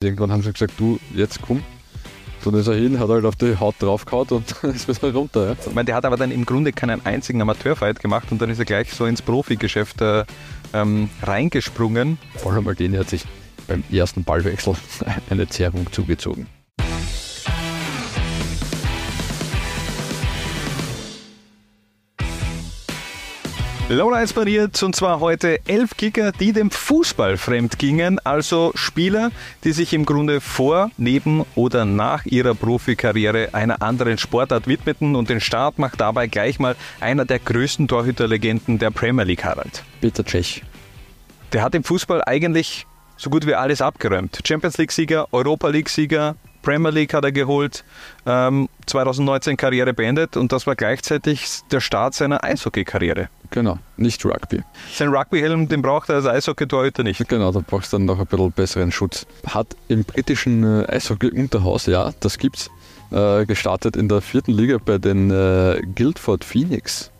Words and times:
Irgendwann 0.00 0.30
haben 0.30 0.42
sie 0.42 0.52
gesagt, 0.52 0.74
du, 0.78 1.00
jetzt 1.12 1.42
komm. 1.42 1.64
Dann 2.44 2.54
ist 2.54 2.68
er 2.68 2.76
hin, 2.76 3.00
hat 3.00 3.08
halt 3.08 3.24
auf 3.24 3.34
die 3.34 3.56
Haut 3.58 3.74
draufgehauen 3.80 4.28
und 4.28 4.52
ist 4.62 4.86
wieder 4.88 5.12
runter. 5.12 5.46
Ja. 5.48 5.56
Ich 5.58 5.74
meine, 5.74 5.86
der 5.86 5.96
hat 5.96 6.04
aber 6.04 6.16
dann 6.16 6.30
im 6.30 6.46
Grunde 6.46 6.72
keinen 6.72 7.04
einzigen 7.04 7.42
Amateurfight 7.42 7.98
gemacht 7.98 8.30
und 8.30 8.40
dann 8.40 8.48
ist 8.48 8.60
er 8.60 8.64
gleich 8.64 8.92
so 8.92 9.06
ins 9.06 9.22
Profigeschäft 9.22 10.00
äh, 10.00 10.24
ähm, 10.72 11.10
reingesprungen. 11.24 12.16
Vor 12.36 12.52
allem 12.52 12.62
Maldini 12.62 12.96
hat 12.96 13.10
sich 13.10 13.24
beim 13.66 13.82
ersten 13.90 14.22
Ballwechsel 14.22 14.76
eine 15.30 15.48
Zerrung 15.48 15.90
zugezogen. 15.90 16.46
Laura 23.90 24.20
inspiriert 24.20 24.82
und 24.82 24.94
zwar 24.94 25.20
heute 25.20 25.66
elf 25.66 25.96
Kicker, 25.96 26.30
die 26.32 26.52
dem 26.52 26.70
Fußball 26.70 27.38
fremd 27.38 27.78
gingen, 27.78 28.18
also 28.18 28.70
Spieler, 28.74 29.30
die 29.64 29.72
sich 29.72 29.94
im 29.94 30.04
Grunde 30.04 30.42
vor, 30.42 30.90
neben 30.98 31.46
oder 31.54 31.86
nach 31.86 32.26
ihrer 32.26 32.54
Profikarriere 32.54 33.48
einer 33.54 33.80
anderen 33.80 34.18
Sportart 34.18 34.66
widmeten 34.66 35.16
und 35.16 35.30
den 35.30 35.40
Start 35.40 35.78
macht 35.78 36.02
dabei 36.02 36.26
gleich 36.26 36.58
mal 36.58 36.76
einer 37.00 37.24
der 37.24 37.38
größten 37.38 37.88
Torhüterlegenden 37.88 38.78
der 38.78 38.90
Premier 38.90 39.24
League, 39.24 39.44
Harald. 39.44 39.82
Peter 40.02 40.22
Cech. 40.22 40.62
Der 41.54 41.62
hat 41.62 41.74
im 41.74 41.82
Fußball 41.82 42.22
eigentlich 42.26 42.86
so 43.16 43.30
gut 43.30 43.46
wie 43.46 43.54
alles 43.54 43.80
abgeräumt. 43.80 44.40
Champions 44.46 44.76
League-Sieger, 44.76 45.28
Europa 45.32 45.68
League-Sieger, 45.68 46.36
Premier 46.68 46.90
League 46.90 47.14
hat 47.14 47.24
er 47.24 47.32
geholt, 47.32 47.82
ähm, 48.26 48.68
2019 48.84 49.56
Karriere 49.56 49.94
beendet 49.94 50.36
und 50.36 50.52
das 50.52 50.66
war 50.66 50.76
gleichzeitig 50.76 51.60
der 51.70 51.80
Start 51.80 52.12
seiner 52.12 52.44
Eishockey-Karriere. 52.44 53.30
Genau, 53.50 53.78
nicht 53.96 54.22
Rugby. 54.26 54.62
Sein 54.92 55.08
Rugby-Helm, 55.08 55.68
den 55.68 55.80
braucht 55.80 56.10
er 56.10 56.16
als 56.16 56.26
Eishockey-Torhüter 56.26 57.04
nicht. 57.04 57.26
Genau, 57.26 57.52
da 57.52 57.62
brauchst 57.66 57.94
du 57.94 57.96
dann 57.96 58.04
noch 58.04 58.18
ein 58.18 58.26
bisschen 58.26 58.52
besseren 58.52 58.92
Schutz. 58.92 59.26
Hat 59.46 59.76
im 59.88 60.04
britischen 60.04 60.62
äh, 60.62 60.84
Eishockey-Unterhaus, 60.88 61.86
ja, 61.86 62.12
das 62.20 62.36
gibt's, 62.36 62.68
äh, 63.12 63.46
gestartet 63.46 63.96
in 63.96 64.10
der 64.10 64.20
vierten 64.20 64.52
Liga 64.52 64.76
bei 64.76 64.98
den 64.98 65.30
äh, 65.30 65.80
Guildford 65.94 66.44
Phoenix. 66.44 67.10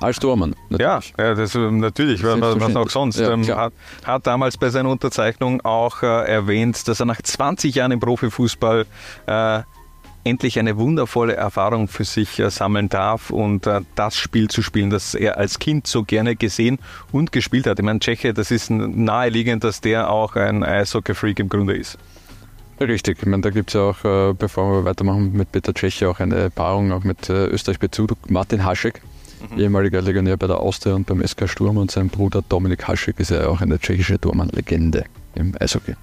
Als 0.00 0.18
Tormann. 0.18 0.54
Ja, 0.70 1.00
ja, 1.18 1.34
das 1.34 1.54
natürlich, 1.54 2.22
was, 2.22 2.40
was 2.40 2.76
auch 2.76 2.90
sonst. 2.90 3.18
Ja, 3.18 3.32
ähm, 3.32 3.42
klar. 3.42 3.58
hat, 3.58 3.72
hat 4.04 4.26
damals 4.26 4.58
bei 4.58 4.68
seiner 4.68 4.90
Unterzeichnung 4.90 5.62
auch 5.62 6.02
äh, 6.02 6.06
erwähnt, 6.06 6.86
dass 6.86 7.00
er 7.00 7.06
nach 7.06 7.22
20 7.22 7.74
Jahren 7.74 7.92
im 7.92 8.00
Profifußball 8.00 8.86
äh, 9.26 9.62
endlich 10.26 10.58
eine 10.58 10.76
wundervolle 10.76 11.34
Erfahrung 11.34 11.88
für 11.88 12.04
sich 12.04 12.38
äh, 12.40 12.50
sammeln 12.50 12.88
darf 12.88 13.30
und 13.30 13.66
äh, 13.66 13.80
das 13.94 14.16
Spiel 14.16 14.48
zu 14.48 14.60
spielen, 14.60 14.90
das 14.90 15.14
er 15.14 15.38
als 15.38 15.58
Kind 15.58 15.86
so 15.86 16.02
gerne 16.02 16.36
gesehen 16.36 16.78
und 17.12 17.32
gespielt 17.32 17.66
hat. 17.66 17.78
Ich 17.78 17.84
meine, 17.84 18.00
Tscheche, 18.00 18.34
das 18.34 18.50
ist 18.50 18.70
naheliegend, 18.70 19.64
dass 19.64 19.80
der 19.80 20.10
auch 20.10 20.36
ein 20.36 20.64
Eishockey-Freak 20.64 21.38
im 21.38 21.48
Grunde 21.48 21.74
ist. 21.74 21.96
Richtig, 22.78 23.18
ich 23.20 23.26
meine, 23.26 23.42
da 23.42 23.50
gibt 23.50 23.70
es 23.70 23.74
ja 23.74 23.82
auch, 23.82 24.04
äh, 24.04 24.34
bevor 24.34 24.72
wir 24.72 24.84
weitermachen 24.84 25.32
mit 25.32 25.50
Peter 25.52 25.72
Cech, 25.74 26.04
auch 26.04 26.20
eine 26.20 26.50
Paarung 26.50 26.92
auch 26.92 27.04
mit 27.04 27.30
äh, 27.30 27.46
Österreich-Bezug. 27.46 28.30
Martin 28.30 28.64
Haschek, 28.64 29.00
ehemaliger 29.56 30.02
Legionär 30.02 30.36
bei 30.36 30.46
der 30.46 30.60
Austria 30.60 30.94
und 30.94 31.06
beim 31.06 31.26
SK 31.26 31.48
Sturm 31.48 31.76
und 31.76 31.90
sein 31.90 32.08
Bruder 32.08 32.42
Dominik 32.48 32.86
Haschek 32.88 33.20
ist 33.20 33.30
ja 33.30 33.46
auch 33.48 33.60
eine 33.60 33.78
tschechische 33.78 34.20
Tormann-Legende 34.20 35.04
im 35.34 35.54
Eishockey. 35.58 35.94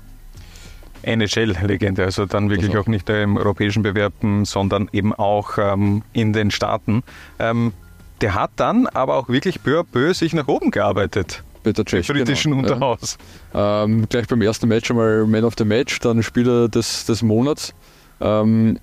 NHL-Legende, 1.04 2.04
also 2.04 2.26
dann 2.26 2.50
wirklich 2.50 2.70
Also. 2.70 2.82
auch 2.82 2.88
nicht 2.88 3.10
im 3.10 3.38
europäischen 3.38 3.84
Bewerb, 3.84 4.14
sondern 4.44 4.90
eben 4.94 5.14
auch 5.14 5.58
ähm, 5.58 6.04
in 6.14 6.34
den 6.34 6.50
Staaten. 6.50 7.04
Ähm, 7.40 7.74
der 8.22 8.36
hat 8.36 8.52
dann 8.56 8.88
aber 8.88 9.16
auch 9.16 9.28
wirklich 9.28 9.62
peu 9.62 9.80
à 9.80 9.84
peu 9.84 10.14
sich 10.14 10.34
nach 10.34 10.48
oben 10.48 10.72
gearbeitet. 10.72 11.44
Peter 11.64 11.86
Cech. 11.86 12.10
Im 12.10 12.16
britischen 12.16 12.52
genau, 12.52 12.68
ja. 12.68 12.74
Unterhaus. 12.74 13.18
Ähm, 13.54 14.08
gleich 14.10 14.28
beim 14.28 14.42
ersten 14.42 14.68
Match 14.68 14.90
einmal 14.92 15.26
Man 15.26 15.44
of 15.44 15.56
the 15.58 15.66
Match, 15.66 16.00
dann 16.00 16.24
Spieler 16.24 16.70
des, 16.70 17.06
des 17.06 17.22
Monats. 17.22 17.74
Ähm, 18.22 18.80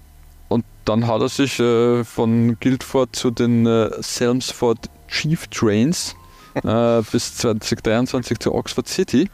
und 0.50 0.64
dann 0.84 1.06
hat 1.06 1.22
er 1.22 1.28
sich 1.30 1.58
äh, 1.60 2.04
von 2.04 2.58
Guildford 2.60 3.16
zu 3.16 3.30
den 3.30 3.64
äh, 3.66 3.90
Selmsford 4.02 4.90
Chief 5.08 5.46
Trains 5.46 6.14
äh, 6.62 7.00
bis 7.10 7.36
2023 7.36 8.38
zu 8.38 8.54
Oxford 8.54 8.86
City. 8.88 9.30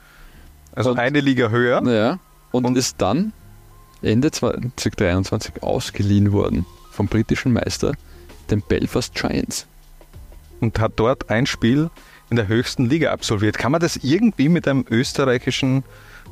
Also 0.73 0.91
Und- 0.91 0.99
eine 0.99 1.21
Liga 1.21 1.49
höher. 1.49 1.81
Naja, 1.81 2.19
und, 2.53 2.65
Und- 2.67 2.77
ist 2.79 2.97
dann 2.99 3.33
Ende 4.03 4.31
2023 4.31 5.63
ausgeliehen 5.63 6.33
worden 6.33 6.67
vom 6.93 7.09
britischen 7.09 7.53
Meister, 7.53 7.93
den 8.51 8.61
Belfast 8.63 9.15
Giants. 9.15 9.67
und 10.61 10.79
hat 10.79 10.93
dort 10.97 11.31
ein 11.31 11.47
Spiel 11.47 11.91
in 12.31 12.37
der 12.37 12.49
höchsten 12.49 12.87
Liga 12.89 13.11
absolviert. 13.13 13.57
Kann 13.59 13.73
man 13.73 13.81
das 13.81 13.97
irgendwie 13.97 14.49
mit 14.49 14.67
einem 14.69 14.85
österreichischen 14.91 15.83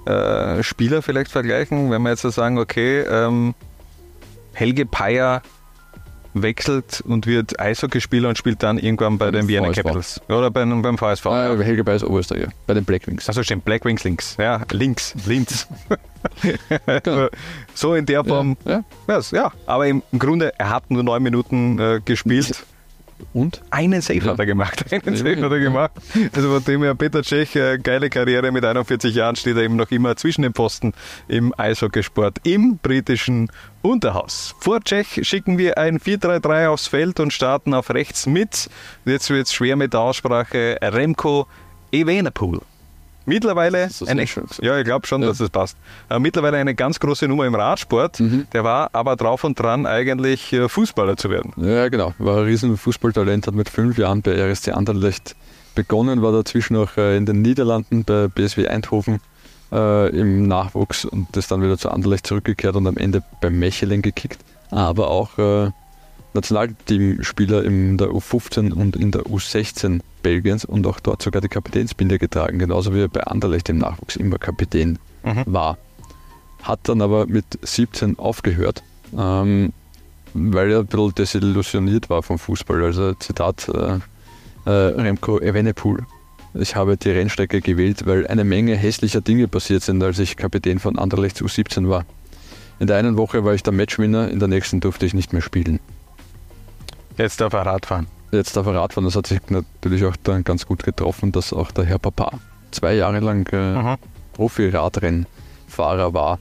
äh, 0.07 0.63
Spieler 0.63 1.03
vielleicht 1.03 1.31
vergleichen, 1.31 1.91
wenn 1.91 2.03
wir 2.03 2.11
jetzt 2.11 2.23
so 2.23 2.31
sagen, 2.31 2.59
okay, 2.59 3.01
ähm, 3.01 3.55
Helge 4.55 4.87
Peier 4.87 5.43
wechselt 6.35 7.01
und 7.07 7.27
wird 7.27 7.59
Eishockeyspieler 7.61 8.29
und 8.29 8.39
spielt 8.39 8.63
dann 8.63 8.79
irgendwann 8.79 9.19
bei 9.19 9.31
den 9.31 9.49
Vienna 9.49 9.69
VSV. 9.69 9.77
Capitals 9.77 10.21
oder 10.29 10.51
beim, 10.51 10.83
beim 10.83 10.99
VSV. 10.99 11.27
Ah, 11.27 11.57
Helge 11.57 11.85
Beis 11.85 12.05
Oberösterreicher, 12.05 12.51
bei 12.67 12.75
den 12.75 12.85
Blackwings. 12.85 13.29
Also 13.29 13.43
stimmt, 13.43 13.65
Black 13.65 13.85
Wings 13.85 14.05
links. 14.05 14.37
Ja, 14.39 14.63
links, 14.71 15.15
Linz. 15.27 15.69
Genau. 17.05 17.29
so 17.75 17.95
in 17.95 18.07
der 18.07 18.25
Form. 18.25 18.57
Ja, 18.65 18.83
ja. 19.09 19.19
Ja, 19.19 19.21
ja. 19.31 19.53
aber 19.67 19.87
im, 19.87 20.03
im 20.11 20.19
Grunde, 20.19 20.59
er 20.59 20.71
hat 20.71 20.91
nur 20.91 21.03
neun 21.03 21.23
Minuten 21.23 21.79
äh, 21.79 22.01
gespielt. 22.03 22.65
Und? 23.33 23.63
Einen 23.71 24.01
Save 24.01 24.19
Ja. 24.19 24.33
hat 24.33 24.39
er 24.39 24.47
gemacht. 24.47 24.85
Einen 24.93 25.03
Immerhin, 25.17 25.45
hat 25.45 25.53
er 25.53 25.61
gemacht. 25.61 25.93
Also 26.35 26.49
von 26.53 26.65
dem 26.65 26.83
her, 26.83 26.95
Peter 26.95 27.23
Cech, 27.23 27.57
äh, 27.57 27.79
geile 27.79 28.11
Karriere 28.11 28.53
mit 28.53 28.65
41 28.65 29.15
Jahren, 29.15 29.37
steht 29.37 29.57
er 29.57 29.63
eben 29.63 29.77
noch 29.77 29.91
immer 29.91 30.17
zwischen 30.17 30.43
den 30.43 30.53
Posten 30.53 30.93
im 31.29 31.53
Eishockeysport 31.57 32.39
im 32.45 32.79
britischen 32.79 33.51
Unterhaus. 33.83 34.55
Vor 34.61 34.81
Cech 34.85 35.21
schicken 35.27 35.59
wir 35.59 35.79
ein 35.79 35.99
4-3-3 35.99 36.69
aufs 36.69 36.87
Feld 36.87 37.21
und 37.21 37.33
starten 37.33 37.75
auf 37.75 37.91
rechts 37.91 38.27
mit, 38.27 38.69
jetzt 39.05 39.31
wird 39.31 39.47
es 39.47 39.53
schwer 39.55 39.77
mit 39.77 39.93
der 39.93 40.01
Aussprache, 40.01 40.79
Remco 40.83 41.47
Evenepoel. 41.93 42.61
Mittlerweile 43.27 43.89
eine, 44.07 44.25
ja, 44.61 44.79
ich 44.79 44.85
glaube 44.85 45.07
schon, 45.07 45.23
Ja. 45.23 45.29
dass 45.29 45.41
es 45.41 45.51
passt. 45.51 45.77
Äh, 46.11 46.19
mittlerweile 46.19 46.59
eine 46.59 46.75
ganz 46.75 47.01
große 47.01 47.27
Nummer 47.29 47.47
im 47.47 47.55
Radsport. 47.55 48.21
Mhm. 48.21 48.47
Der 48.53 48.65
war 48.65 48.91
aber 48.93 49.17
drauf 49.17 49.45
und 49.45 49.59
dran, 49.59 49.87
eigentlich 49.87 50.53
äh, 50.53 50.69
Fußballer 50.69 51.17
zu 51.17 51.31
werden. 51.31 51.53
Ja, 51.57 51.89
genau. 51.89 52.13
War 52.19 52.39
ein 52.39 52.45
riesen 52.45 52.77
Fußballtalent, 52.77 53.47
hat 53.47 53.55
mit 53.55 53.69
fünf 53.69 53.99
Jahren 53.99 54.23
bei 54.23 54.33
RSC 54.37 54.73
Anderlecht 54.73 55.37
begonnen, 55.75 56.23
war 56.23 56.33
dazwischen 56.33 56.77
auch 56.77 56.97
äh, 56.97 57.17
in 57.17 57.27
den 57.27 57.43
Niederlanden 57.43 58.05
bei 58.05 58.29
BSW 58.29 58.69
Eindhoven 58.69 59.21
äh, 59.73 60.09
im 60.11 60.47
Nachwuchs 60.47 61.05
und 61.05 61.37
ist 61.37 61.51
dann 61.51 61.63
wieder 61.63 61.79
zu 61.79 61.91
Anderlecht 61.91 62.27
zurückgekehrt 62.27 62.77
und 62.77 62.87
am 62.87 62.97
Ende 62.97 63.23
bei 63.41 63.51
Mechelen 63.51 64.03
gekickt. 64.03 64.39
Aber 64.71 65.09
auch 65.09 65.39
äh, 65.39 65.71
Nationalteamspieler 66.35 67.65
in 67.65 67.97
der 67.99 68.09
U15 68.09 68.73
und 68.73 68.97
in 68.97 69.11
der 69.11 69.23
U16 69.23 70.01
Belgiens 70.23 70.65
und 70.65 70.87
auch 70.87 71.01
dort 71.01 71.23
sogar 71.23 71.41
die 71.41 71.49
Kapitänsbinde 71.49 72.19
getragen, 72.19 72.59
genauso 72.59 72.95
wie 72.95 73.01
er 73.03 73.09
bei 73.09 73.23
Anderlecht 73.25 73.69
im 73.69 73.79
Nachwuchs 73.79 74.17
immer 74.17 74.39
Kapitän 74.39 74.99
Mhm. 75.23 75.45
war. 75.47 75.79
Hat 76.63 76.81
dann 76.85 77.01
aber 77.03 77.27
mit 77.27 77.45
17 77.63 78.19
aufgehört, 78.19 78.83
ähm, 79.17 79.73
weil 80.35 80.71
er 80.71 80.81
ein 80.81 80.87
bisschen 80.87 81.15
desillusioniert 81.15 82.11
war 82.11 82.23
vom 82.23 82.39
Fußball. 82.39 82.83
Also 82.85 83.15
Zitat 83.15 83.69
äh, 83.69 83.99
äh, 84.67 84.71
Remco 84.71 85.39
Evenepoel. 85.41 86.05
Ich 86.55 86.77
habe 86.77 86.97
die 86.97 87.11
Rennstrecke 87.11 87.61
gewählt, 87.61 88.07
weil 88.07 88.27
eine 88.27 88.45
Menge 88.45 88.77
hässlicher 88.77 89.21
Dinge 89.21 89.49
passiert 89.49 89.83
sind, 89.83 90.03
als 90.03 90.19
ich 90.19 90.37
Kapitän 90.37 90.79
von 90.79 90.99
Anderlecht 90.99 91.41
U17 91.43 91.89
war. 91.89 92.05
In 92.81 92.87
der 92.87 92.97
einen 92.97 93.17
Woche 93.17 93.45
war 93.45 93.55
ich 93.55 93.63
der 93.63 93.73
Matchwinner, 93.73 94.29
in 94.31 94.39
der 94.39 94.49
nächsten 94.49 94.81
durfte 94.81 95.07
ich 95.07 95.15
nicht 95.15 95.33
mehr 95.33 95.43
spielen. 95.43 95.81
Jetzt 97.17 97.41
darf 97.41 97.53
er 97.53 97.67
Radfahren. 97.67 98.07
Jetzt 98.33 98.57
darf 98.57 98.67
er 98.67 98.75
Radfahren, 98.75 99.05
das 99.05 99.15
hat 99.17 99.27
sich 99.27 99.41
natürlich 99.49 100.05
auch 100.05 100.17
dann 100.23 100.43
ganz 100.45 100.67
gut 100.67 100.83
getroffen, 100.83 101.31
dass 101.33 101.53
auch 101.53 101.71
der 101.71 101.85
Herr 101.85 101.99
Papa 101.99 102.39
zwei 102.73 102.95
Jahre 102.95 103.21
lang 103.21 103.47
äh, 103.53 103.75
Mhm. 103.83 103.97
Profi-Radrennfahrer 104.33 106.13
war. 106.13 106.39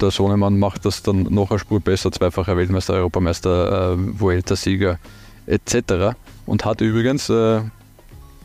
Der 0.00 0.10
Sohnemann 0.10 0.58
macht 0.58 0.84
das 0.84 1.02
dann 1.02 1.24
noch 1.24 1.50
eine 1.50 1.58
Spur 1.58 1.80
besser, 1.80 2.10
zweifacher 2.12 2.56
Weltmeister, 2.56 2.94
Europameister, 2.94 3.92
äh, 3.92 3.96
Vuelta-Sieger 4.20 4.98
etc. 5.46 6.16
Und 6.46 6.64
hat 6.64 6.80
übrigens 6.80 7.28
äh, 7.28 7.60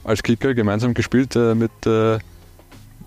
als 0.04 0.24
Kicker 0.24 0.54
gemeinsam 0.54 0.94
gespielt 0.94 1.36
äh, 1.36 1.54
mit, 1.56 1.71
äh, 1.86 2.18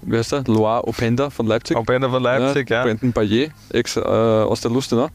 wie 0.03 0.17
heißt 0.17 0.33
er, 0.33 0.45
Loire 0.45 0.87
Openda 0.87 1.29
von 1.29 1.47
Leipzig. 1.47 1.77
Einer 1.77 2.09
von 2.09 2.23
Leipzig, 2.23 2.71
ja. 2.71 2.85
Brandon 2.85 3.13
Bayer, 3.13 3.49
ex 3.71 3.97
äh, 3.97 4.01
aus 4.01 4.61
der 4.61 4.71
Lustenau. 4.71 5.09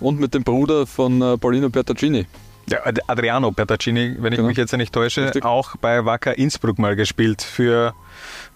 Und 0.00 0.20
mit 0.20 0.34
dem 0.34 0.42
Bruder 0.42 0.86
von 0.86 1.22
äh, 1.22 1.38
Paulino 1.38 1.70
Bertaccini. 1.70 2.26
Ja. 2.70 2.80
Adriano 3.06 3.50
Bertaccini, 3.50 4.16
wenn 4.18 4.32
ich 4.32 4.38
Genau. 4.38 4.48
mich 4.48 4.56
jetzt 4.56 4.76
nicht 4.76 4.92
täusche, 4.92 5.24
Richtig. 5.24 5.44
auch 5.44 5.76
bei 5.76 6.04
Wacker 6.04 6.36
Innsbruck 6.38 6.78
mal 6.78 6.96
gespielt 6.96 7.42
für 7.42 7.94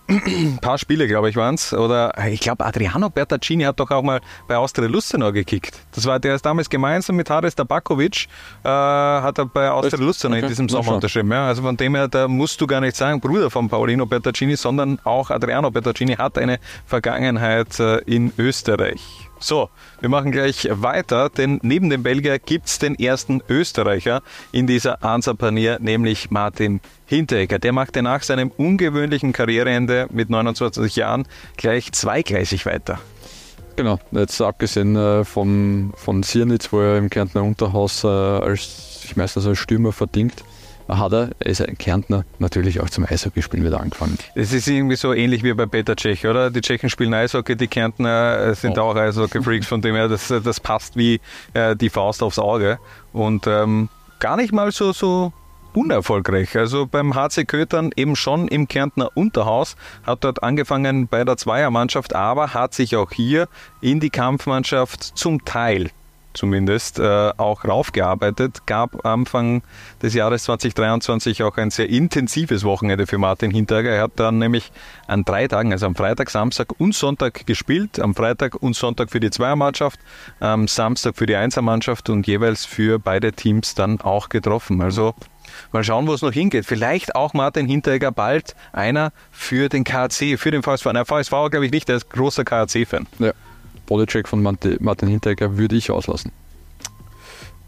ein 0.08 0.58
paar 0.60 0.78
Spiele, 0.78 1.06
glaube 1.06 1.30
ich, 1.30 1.36
waren 1.36 1.54
es. 1.54 1.72
Oder 1.72 2.12
ich 2.28 2.40
glaube, 2.40 2.64
Adriano 2.64 3.08
Bertaccini 3.08 3.64
hat 3.64 3.80
doch 3.80 3.90
auch 3.90 4.02
mal 4.02 4.20
bei 4.48 4.56
Austria 4.56 4.88
Lustenau 4.88 5.32
gekickt. 5.32 5.78
Das 5.94 6.04
war 6.06 6.18
der 6.18 6.34
ist 6.34 6.44
damals 6.44 6.68
gemeinsam 6.68 7.16
mit 7.16 7.30
Haris 7.30 7.54
Tabakovic, 7.54 8.26
äh, 8.64 8.68
hat 8.68 9.38
er 9.38 9.46
bei 9.46 9.70
Austria 9.70 10.02
Lustenau 10.04 10.36
okay. 10.36 10.42
in 10.44 10.48
diesem 10.48 10.68
Sommer 10.68 10.94
unterschrieben. 10.94 11.30
Ja, 11.30 11.46
also 11.46 11.62
von 11.62 11.76
dem 11.76 11.94
her, 11.94 12.08
da 12.08 12.28
musst 12.28 12.60
du 12.60 12.66
gar 12.66 12.80
nicht 12.80 12.96
sagen, 12.96 13.20
Bruder 13.20 13.50
von 13.50 13.68
Paulino 13.68 14.06
Bertaccini, 14.06 14.56
sondern 14.56 14.98
auch 15.04 15.30
Adriano 15.30 15.70
Bertaccini 15.70 16.16
hat 16.16 16.36
eine 16.36 16.58
Vergangenheit 16.86 17.78
äh, 17.80 17.98
in 17.98 18.32
Österreich. 18.38 19.30
So, 19.42 19.70
wir 19.98 20.08
machen 20.08 20.30
gleich 20.30 20.68
weiter, 20.70 21.28
denn 21.28 21.58
neben 21.64 21.90
dem 21.90 22.04
Belgier 22.04 22.38
gibt 22.38 22.66
es 22.66 22.78
den 22.78 22.94
ersten 22.94 23.42
Österreicher 23.48 24.22
in 24.52 24.68
dieser 24.68 25.02
Ansapanier, 25.02 25.78
nämlich 25.80 26.30
Martin 26.30 26.80
Hinteregger. 27.06 27.58
Der 27.58 27.72
machte 27.72 28.02
nach 28.02 28.22
seinem 28.22 28.52
ungewöhnlichen 28.52 29.32
Karriereende 29.32 30.06
mit 30.12 30.30
29 30.30 30.94
Jahren 30.94 31.26
gleich 31.56 31.90
zweigleisig 31.90 32.66
weiter. 32.66 33.00
Genau, 33.74 33.98
jetzt 34.12 34.40
abgesehen 34.40 34.94
äh, 34.94 35.24
von, 35.24 35.92
von 35.96 36.22
Siernitz, 36.22 36.72
wo 36.72 36.78
er 36.80 36.98
im 36.98 37.10
Kärntner 37.10 37.42
Unterhaus 37.42 38.04
äh, 38.04 38.06
als, 38.06 39.00
ich 39.04 39.16
meistens 39.16 39.44
als 39.44 39.58
Stürmer 39.58 39.90
verdingt, 39.90 40.44
hat 40.98 41.12
er, 41.12 41.30
ist 41.40 41.60
ein 41.66 41.78
Kärntner, 41.78 42.24
natürlich 42.38 42.80
auch 42.80 42.90
zum 42.90 43.04
Eishockeyspielen 43.04 43.64
wieder 43.64 43.80
angefangen. 43.80 44.18
Es 44.34 44.52
ist 44.52 44.68
irgendwie 44.68 44.96
so 44.96 45.12
ähnlich 45.12 45.42
wie 45.42 45.52
bei 45.54 45.66
Peter 45.66 45.96
Tschech, 45.96 46.26
oder? 46.26 46.50
Die 46.50 46.60
Tschechen 46.60 46.90
spielen 46.90 47.14
Eishockey, 47.14 47.56
die 47.56 47.68
Kärntner 47.68 48.38
äh, 48.38 48.54
sind 48.54 48.78
oh. 48.78 48.82
auch 48.82 48.96
Eishockey-Freaks, 48.96 49.66
von 49.66 49.80
dem 49.80 49.94
her, 49.94 50.08
das, 50.08 50.28
das 50.28 50.60
passt 50.60 50.96
wie 50.96 51.20
äh, 51.54 51.76
die 51.76 51.90
Faust 51.90 52.22
aufs 52.22 52.38
Auge. 52.38 52.78
Und 53.12 53.46
ähm, 53.46 53.88
gar 54.18 54.36
nicht 54.36 54.52
mal 54.52 54.70
so, 54.72 54.92
so 54.92 55.32
unerfolgreich. 55.74 56.56
Also 56.56 56.86
beim 56.86 57.14
HC 57.14 57.44
Kötern 57.44 57.90
eben 57.96 58.16
schon 58.16 58.48
im 58.48 58.68
Kärntner 58.68 59.10
Unterhaus, 59.14 59.76
hat 60.04 60.24
dort 60.24 60.42
angefangen 60.42 61.08
bei 61.08 61.24
der 61.24 61.36
Zweiermannschaft, 61.36 62.14
aber 62.14 62.54
hat 62.54 62.74
sich 62.74 62.96
auch 62.96 63.10
hier 63.10 63.48
in 63.80 64.00
die 64.00 64.10
Kampfmannschaft 64.10 65.02
zum 65.02 65.44
Teil 65.44 65.90
zumindest 66.34 66.98
äh, 66.98 67.30
auch 67.36 67.64
raufgearbeitet. 67.64 68.66
Gab 68.66 69.04
Anfang 69.04 69.62
des 70.02 70.14
Jahres 70.14 70.44
2023 70.44 71.42
auch 71.42 71.56
ein 71.56 71.70
sehr 71.70 71.88
intensives 71.88 72.64
Wochenende 72.64 73.06
für 73.06 73.18
Martin 73.18 73.50
Hinteregger. 73.50 73.90
Er 73.90 74.02
hat 74.02 74.12
dann 74.16 74.38
nämlich 74.38 74.72
an 75.06 75.24
drei 75.24 75.48
Tagen, 75.48 75.72
also 75.72 75.86
am 75.86 75.94
Freitag, 75.94 76.30
Samstag 76.30 76.78
und 76.78 76.94
Sonntag 76.94 77.46
gespielt. 77.46 78.00
Am 78.00 78.14
Freitag 78.14 78.56
und 78.62 78.76
Sonntag 78.76 79.10
für 79.10 79.20
die 79.20 79.30
Zweiermannschaft, 79.30 80.00
am 80.40 80.68
Samstag 80.68 81.16
für 81.16 81.26
die 81.26 81.36
Einsermannschaft 81.36 82.08
und 82.10 82.26
jeweils 82.26 82.64
für 82.64 82.98
beide 82.98 83.32
Teams 83.32 83.74
dann 83.74 84.00
auch 84.00 84.28
getroffen. 84.28 84.82
Also 84.82 85.14
Mal 85.72 85.84
schauen, 85.84 86.06
wo 86.06 86.14
es 86.14 86.22
noch 86.22 86.32
hingeht. 86.32 86.66
Vielleicht 86.66 87.14
auch 87.14 87.34
Martin 87.34 87.66
Hinteregger 87.66 88.12
bald 88.12 88.54
einer 88.72 89.12
für 89.30 89.68
den 89.68 89.84
KAC, 89.84 90.38
für 90.38 90.50
den 90.50 90.62
VSV. 90.62 90.86
Na, 90.92 91.04
VSV 91.04 91.30
glaube 91.50 91.66
ich 91.66 91.72
nicht, 91.72 91.88
der 91.88 91.96
ist 91.96 92.10
großer 92.10 92.44
KAC-Fan. 92.44 93.06
Ja. 93.18 93.32
Bodycheck 93.86 94.28
von 94.28 94.42
Martin 94.42 95.08
Hinteregger 95.08 95.56
würde 95.56 95.76
ich 95.76 95.90
auslassen. 95.90 96.32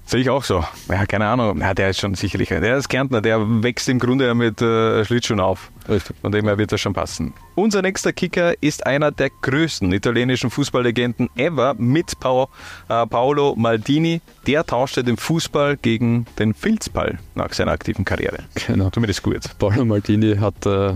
Sehe 0.06 0.20
ich 0.20 0.28
auch 0.28 0.44
so. 0.44 0.62
Ja, 0.90 1.06
keine 1.06 1.26
Ahnung. 1.26 1.60
Ja, 1.60 1.72
der 1.72 1.90
ist 1.90 2.00
schon 2.00 2.14
sicherlich, 2.14 2.50
der 2.50 2.76
ist 2.76 2.90
Kärntner, 2.90 3.22
der 3.22 3.40
wächst 3.62 3.88
im 3.88 3.98
Grunde 3.98 4.34
mit 4.34 4.60
äh, 4.60 5.02
Schlittschuhen 5.04 5.40
auf. 5.40 5.70
Richtig. 5.88 6.16
Von 6.20 6.30
dem 6.30 6.44
her 6.44 6.58
wird 6.58 6.72
das 6.72 6.80
schon 6.82 6.92
passen. 6.92 7.32
Unser 7.54 7.80
nächster 7.80 8.12
Kicker 8.12 8.52
ist 8.62 8.86
einer 8.86 9.10
der 9.12 9.30
größten 9.40 9.90
italienischen 9.92 10.50
Fußballlegenden 10.50 11.30
ever 11.36 11.74
mit 11.78 12.12
äh, 12.12 13.06
Paolo 13.06 13.54
Maldini. 13.56 14.20
Der 14.46 14.64
tauschte 14.66 15.04
den 15.04 15.16
Fußball 15.16 15.78
gegen 15.78 16.26
den 16.38 16.52
Filzball 16.52 17.18
nach 17.34 17.52
seiner 17.54 17.72
aktiven 17.72 18.04
Karriere. 18.04 18.40
Genau. 18.66 18.90
Zumindest 18.90 19.22
gut. 19.22 19.42
Paolo 19.58 19.86
Maldini 19.86 20.36
hat 20.36 20.66
äh, 20.66 20.94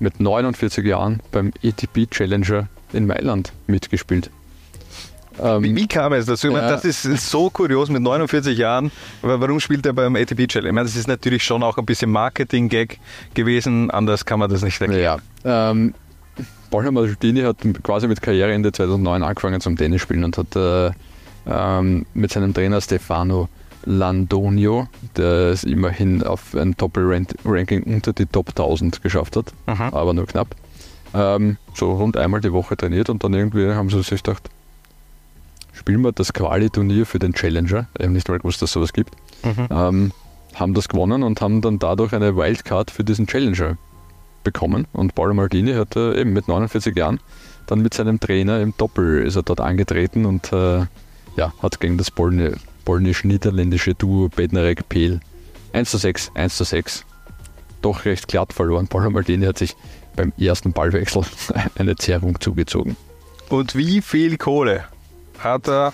mit 0.00 0.18
49 0.18 0.84
Jahren 0.84 1.20
beim 1.30 1.52
ATP 1.64 2.10
Challenger 2.10 2.68
in 2.92 3.06
Mailand 3.06 3.52
mitgespielt. 3.66 4.30
Ähm, 5.42 5.62
wie, 5.62 5.76
wie, 5.76 5.86
kam 5.86 6.12
es 6.12 6.26
dazu? 6.26 6.50
Ja. 6.50 6.68
Das 6.68 6.84
ist 6.84 7.02
so 7.30 7.50
kurios 7.50 7.88
mit 7.88 8.02
49 8.02 8.58
Jahren. 8.58 8.90
Warum 9.22 9.60
spielt 9.60 9.86
er 9.86 9.92
beim 9.92 10.16
ATP 10.16 10.48
Challenge? 10.48 10.68
Ich 10.68 10.74
meine, 10.74 10.86
das 10.86 10.96
ist 10.96 11.08
natürlich 11.08 11.42
schon 11.42 11.62
auch 11.62 11.78
ein 11.78 11.86
bisschen 11.86 12.10
Marketing-Gag 12.10 12.98
gewesen. 13.34 13.90
Anders 13.90 14.24
kann 14.24 14.38
man 14.38 14.50
das 14.50 14.62
nicht 14.62 14.80
erklären. 14.80 15.22
Ja, 15.44 15.70
ähm, 15.70 15.94
Paolo 16.70 16.92
Maldini 16.92 17.40
hat 17.42 17.56
quasi 17.82 18.06
mit 18.06 18.22
Karriereende 18.22 18.70
2009 18.72 19.22
angefangen 19.22 19.60
zum 19.60 19.76
Tennisspielen 19.76 20.24
und 20.24 20.38
hat 20.38 20.56
äh, 20.56 20.90
ähm, 21.46 22.06
mit 22.14 22.32
seinem 22.32 22.54
Trainer 22.54 22.80
Stefano 22.80 23.48
Landonio, 23.84 24.88
der 25.16 25.48
es 25.48 25.64
immerhin 25.64 26.22
auf 26.22 26.54
ein 26.54 26.76
Doppel-Ranking 26.76 27.82
unter 27.84 28.12
die 28.12 28.26
Top 28.26 28.50
1000 28.50 29.02
geschafft 29.02 29.36
hat, 29.36 29.52
Aha. 29.66 29.88
aber 29.92 30.12
nur 30.12 30.26
knapp, 30.26 30.54
ähm, 31.14 31.56
so 31.74 31.92
rund 31.92 32.16
einmal 32.16 32.40
die 32.40 32.52
Woche 32.52 32.76
trainiert 32.76 33.10
und 33.10 33.24
dann 33.24 33.34
irgendwie 33.34 33.72
haben 33.72 33.90
sie 33.90 34.02
sich 34.02 34.22
gedacht, 34.22 34.48
spielen 35.72 36.02
wir 36.02 36.12
das 36.12 36.32
Quali-Turnier 36.32 37.06
für 37.06 37.18
den 37.18 37.32
Challenger. 37.32 37.86
Ich 37.98 38.04
habe 38.04 38.12
nicht 38.12 38.28
mal 38.28 38.38
gewusst, 38.38 38.62
dass 38.62 38.70
es 38.70 38.74
sowas 38.74 38.92
gibt. 38.92 39.14
Mhm. 39.44 39.68
Ähm, 39.70 40.12
haben 40.54 40.74
das 40.74 40.88
gewonnen 40.88 41.22
und 41.22 41.40
haben 41.40 41.60
dann 41.60 41.78
dadurch 41.78 42.12
eine 42.12 42.36
Wildcard 42.36 42.90
für 42.90 43.04
diesen 43.04 43.26
Challenger 43.26 43.76
bekommen. 44.44 44.86
Und 44.92 45.14
Paolo 45.14 45.34
Maldini 45.34 45.72
hat 45.74 45.96
äh, 45.96 46.20
eben 46.20 46.32
mit 46.32 46.48
49 46.48 46.96
Jahren 46.96 47.20
dann 47.66 47.80
mit 47.80 47.94
seinem 47.94 48.18
Trainer 48.18 48.60
im 48.60 48.74
Doppel 48.76 49.22
ist 49.22 49.36
er 49.36 49.42
dort 49.42 49.60
angetreten 49.60 50.26
und 50.26 50.52
äh, 50.52 50.86
ja, 51.36 51.52
hat 51.62 51.80
gegen 51.80 51.98
das 51.98 52.10
polnisch-niederländische 52.10 53.94
Duo 53.94 54.28
Bednarek-Pehl 54.28 55.20
1 55.72 55.90
zu 55.90 55.98
6, 55.98 56.32
1 56.34 56.56
zu 56.56 56.64
6 56.64 57.04
doch 57.80 58.04
recht 58.04 58.28
glatt 58.28 58.52
verloren. 58.52 58.88
Paolo 58.88 59.10
Maldini 59.10 59.46
hat 59.46 59.58
sich 59.58 59.76
beim 60.16 60.32
ersten 60.38 60.72
Ballwechsel 60.72 61.22
eine 61.76 61.96
Zerrung 61.96 62.40
zugezogen. 62.40 62.96
Und 63.48 63.74
wie 63.74 64.00
viel 64.00 64.36
Kohle 64.36 64.84
hat 65.38 65.68
er 65.68 65.92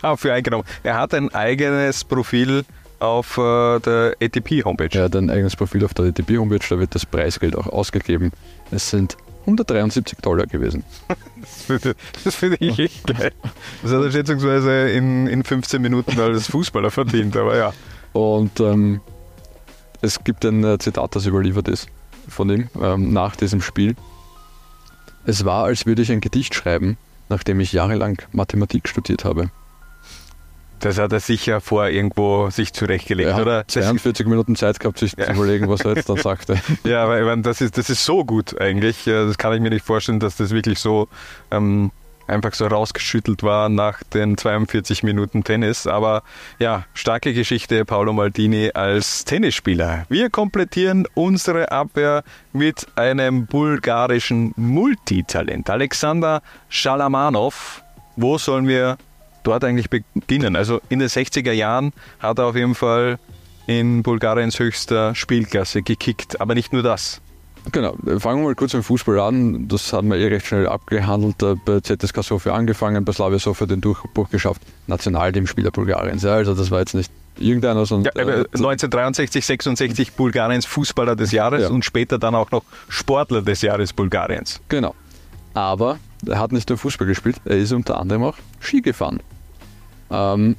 dafür 0.00 0.34
eingenommen. 0.34 0.64
Er 0.82 0.98
hat 0.98 1.14
ein 1.14 1.32
eigenes 1.34 2.04
Profil 2.04 2.64
auf 2.98 3.36
äh, 3.36 3.80
der 3.80 4.16
ATP-Homepage. 4.20 4.98
Er 4.98 5.04
hat 5.04 5.16
ein 5.16 5.30
eigenes 5.30 5.56
Profil 5.56 5.84
auf 5.84 5.94
der 5.94 6.06
ATP-Homepage, 6.06 6.64
da 6.68 6.78
wird 6.78 6.94
das 6.94 7.06
Preisgeld 7.06 7.56
auch 7.56 7.66
ausgegeben. 7.66 8.30
Es 8.70 8.90
sind 8.90 9.16
173 9.42 10.18
Dollar 10.18 10.46
gewesen. 10.46 10.84
das 12.24 12.34
finde 12.36 12.58
ich 12.60 12.78
echt 12.78 13.06
geil. 13.06 13.32
Das 13.82 13.92
hat 13.92 14.02
er 14.02 14.12
schätzungsweise 14.12 14.90
in, 14.90 15.26
in 15.26 15.42
15 15.42 15.82
Minuten 15.82 16.18
als 16.20 16.46
Fußballer 16.46 16.92
verdient, 16.92 17.36
aber 17.36 17.56
ja. 17.56 17.72
Und 18.12 18.60
ähm, 18.60 19.00
es 20.00 20.22
gibt 20.22 20.44
ein 20.44 20.62
äh, 20.62 20.78
Zitat, 20.78 21.16
das 21.16 21.26
überliefert 21.26 21.68
ist 21.68 21.88
von 22.28 22.50
ihm 22.50 22.68
ähm, 22.80 23.12
nach 23.12 23.36
diesem 23.36 23.60
Spiel. 23.60 23.96
Es 25.24 25.44
war, 25.44 25.64
als 25.64 25.86
würde 25.86 26.02
ich 26.02 26.10
ein 26.10 26.20
Gedicht 26.20 26.54
schreiben, 26.54 26.96
nachdem 27.28 27.60
ich 27.60 27.72
jahrelang 27.72 28.20
Mathematik 28.32 28.88
studiert 28.88 29.24
habe. 29.24 29.50
Das 30.80 30.98
hat 30.98 31.12
er 31.12 31.20
sicher 31.20 31.60
vor 31.60 31.86
irgendwo 31.86 32.50
sich 32.50 32.72
zurechtgelegt, 32.72 33.30
er 33.30 33.40
oder? 33.40 33.68
42 33.68 34.26
Minuten 34.26 34.56
Zeit 34.56 34.80
gehabt, 34.80 34.98
sich 34.98 35.14
ja. 35.16 35.26
zu 35.26 35.32
überlegen, 35.34 35.68
was 35.68 35.82
er 35.82 35.94
jetzt 35.94 36.08
dann 36.08 36.16
sagte. 36.22 36.60
Ja, 36.82 37.04
aber 37.04 37.20
ich 37.20 37.24
meine, 37.24 37.42
das 37.42 37.60
ist, 37.60 37.78
das 37.78 37.88
ist 37.88 38.04
so 38.04 38.24
gut 38.24 38.60
eigentlich. 38.60 39.04
Das 39.04 39.38
kann 39.38 39.54
ich 39.54 39.60
mir 39.60 39.70
nicht 39.70 39.86
vorstellen, 39.86 40.18
dass 40.18 40.36
das 40.36 40.50
wirklich 40.50 40.80
so 40.80 41.08
ähm, 41.52 41.92
einfach 42.26 42.54
so 42.54 42.66
rausgeschüttelt 42.66 43.42
war 43.42 43.68
nach 43.68 44.02
den 44.02 44.36
42 44.36 45.02
Minuten 45.02 45.44
Tennis. 45.44 45.86
Aber 45.86 46.22
ja, 46.58 46.84
starke 46.94 47.34
Geschichte 47.34 47.84
Paolo 47.84 48.12
Maldini 48.12 48.70
als 48.74 49.24
Tennisspieler. 49.24 50.06
Wir 50.08 50.30
komplettieren 50.30 51.06
unsere 51.14 51.72
Abwehr 51.72 52.24
mit 52.52 52.86
einem 52.96 53.46
bulgarischen 53.46 54.52
Multitalent. 54.56 55.70
Alexander 55.70 56.42
Schalamanov. 56.68 57.82
Wo 58.16 58.38
sollen 58.38 58.68
wir 58.68 58.98
dort 59.42 59.64
eigentlich 59.64 59.90
beginnen? 59.90 60.56
Also 60.56 60.80
in 60.88 60.98
den 60.98 61.08
60er 61.08 61.52
Jahren 61.52 61.92
hat 62.18 62.38
er 62.38 62.46
auf 62.46 62.56
jeden 62.56 62.74
Fall 62.74 63.18
in 63.66 64.02
Bulgariens 64.02 64.58
höchster 64.58 65.14
Spielklasse 65.14 65.82
gekickt. 65.82 66.40
Aber 66.40 66.54
nicht 66.54 66.72
nur 66.72 66.82
das. 66.82 67.20
Genau, 67.70 67.94
fangen 68.18 68.40
wir 68.40 68.48
mal 68.48 68.54
kurz 68.56 68.74
mit 68.74 68.84
Fußball 68.84 69.20
an. 69.20 69.68
Das 69.68 69.92
haben 69.92 70.10
wir 70.10 70.16
eh 70.16 70.26
recht 70.26 70.46
schnell 70.46 70.66
abgehandelt. 70.66 71.36
Bei 71.64 71.80
ZSK 71.80 72.24
Sofia 72.24 72.54
angefangen, 72.54 73.04
bei 73.04 73.12
Slavia 73.12 73.38
Sofia 73.38 73.66
den 73.66 73.80
Durchbruch 73.80 74.30
geschafft. 74.30 74.62
Nationalteamspieler 74.88 75.70
Bulgariens. 75.70 76.24
Ja, 76.24 76.34
also 76.34 76.54
das 76.54 76.70
war 76.72 76.80
jetzt 76.80 76.94
nicht 76.94 77.12
irgendeiner, 77.38 77.86
sondern. 77.86 78.12
Ja, 78.16 78.22
äh, 78.22 78.44
1963, 78.52 79.46
66 79.46 80.12
Bulgariens 80.14 80.66
Fußballer 80.66 81.14
des 81.14 81.30
Jahres 81.30 81.62
ja. 81.62 81.68
und 81.68 81.84
später 81.84 82.18
dann 82.18 82.34
auch 82.34 82.50
noch 82.50 82.64
Sportler 82.88 83.42
des 83.42 83.62
Jahres 83.62 83.92
Bulgariens. 83.92 84.60
Genau. 84.68 84.94
Aber 85.54 85.98
er 86.26 86.40
hat 86.40 86.52
nicht 86.52 86.68
nur 86.68 86.78
Fußball 86.78 87.06
gespielt, 87.06 87.36
er 87.44 87.58
ist 87.58 87.72
unter 87.72 87.98
anderem 87.98 88.24
auch 88.24 88.36
Ski 88.60 88.80
gefahren. 88.80 89.20
Ähm, 90.10 90.56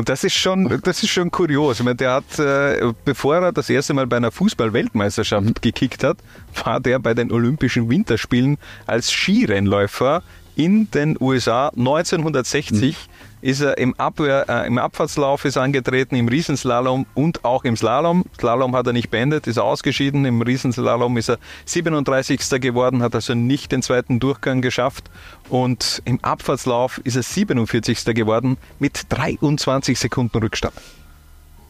und 0.00 0.08
das 0.08 0.24
ist 0.24 0.32
schon, 0.32 0.80
das 0.82 1.02
ist 1.02 1.10
schon 1.10 1.30
kurios. 1.30 1.78
Ich 1.78 1.84
meine, 1.84 1.96
der 1.96 2.14
hat, 2.14 2.38
äh, 2.38 2.90
bevor 3.04 3.36
er 3.36 3.52
das 3.52 3.68
erste 3.68 3.92
Mal 3.92 4.06
bei 4.06 4.16
einer 4.16 4.30
Fußball-Weltmeisterschaft 4.30 5.46
mhm. 5.46 5.54
gekickt 5.60 6.04
hat, 6.04 6.16
war 6.64 6.80
der 6.80 6.98
bei 6.98 7.12
den 7.12 7.30
Olympischen 7.30 7.90
Winterspielen 7.90 8.56
als 8.86 9.12
Skirennläufer 9.12 10.22
in 10.56 10.90
den 10.90 11.18
USA 11.20 11.68
1960 11.68 12.96
mhm. 12.96 13.09
Ist 13.42 13.60
er 13.60 13.78
im, 13.78 13.94
Abwehr, 13.98 14.44
äh, 14.48 14.66
im 14.66 14.78
Abfahrtslauf 14.78 15.44
ist 15.44 15.56
angetreten, 15.56 16.14
im 16.14 16.28
Riesenslalom 16.28 17.06
und 17.14 17.44
auch 17.44 17.64
im 17.64 17.76
Slalom. 17.76 18.24
Slalom 18.38 18.76
hat 18.76 18.86
er 18.86 18.92
nicht 18.92 19.10
beendet, 19.10 19.46
ist 19.46 19.56
er 19.56 19.64
ausgeschieden. 19.64 20.24
Im 20.24 20.42
Riesenslalom 20.42 21.16
ist 21.16 21.30
er 21.30 21.38
37. 21.64 22.60
geworden, 22.60 23.02
hat 23.02 23.14
also 23.14 23.34
nicht 23.34 23.72
den 23.72 23.82
zweiten 23.82 24.20
Durchgang 24.20 24.60
geschafft. 24.60 25.10
Und 25.48 26.02
im 26.04 26.22
Abfahrtslauf 26.22 26.98
ist 27.04 27.16
er 27.16 27.22
47. 27.22 28.04
geworden 28.14 28.58
mit 28.78 29.06
23 29.08 29.98
Sekunden 29.98 30.38
Rückstand. 30.38 30.74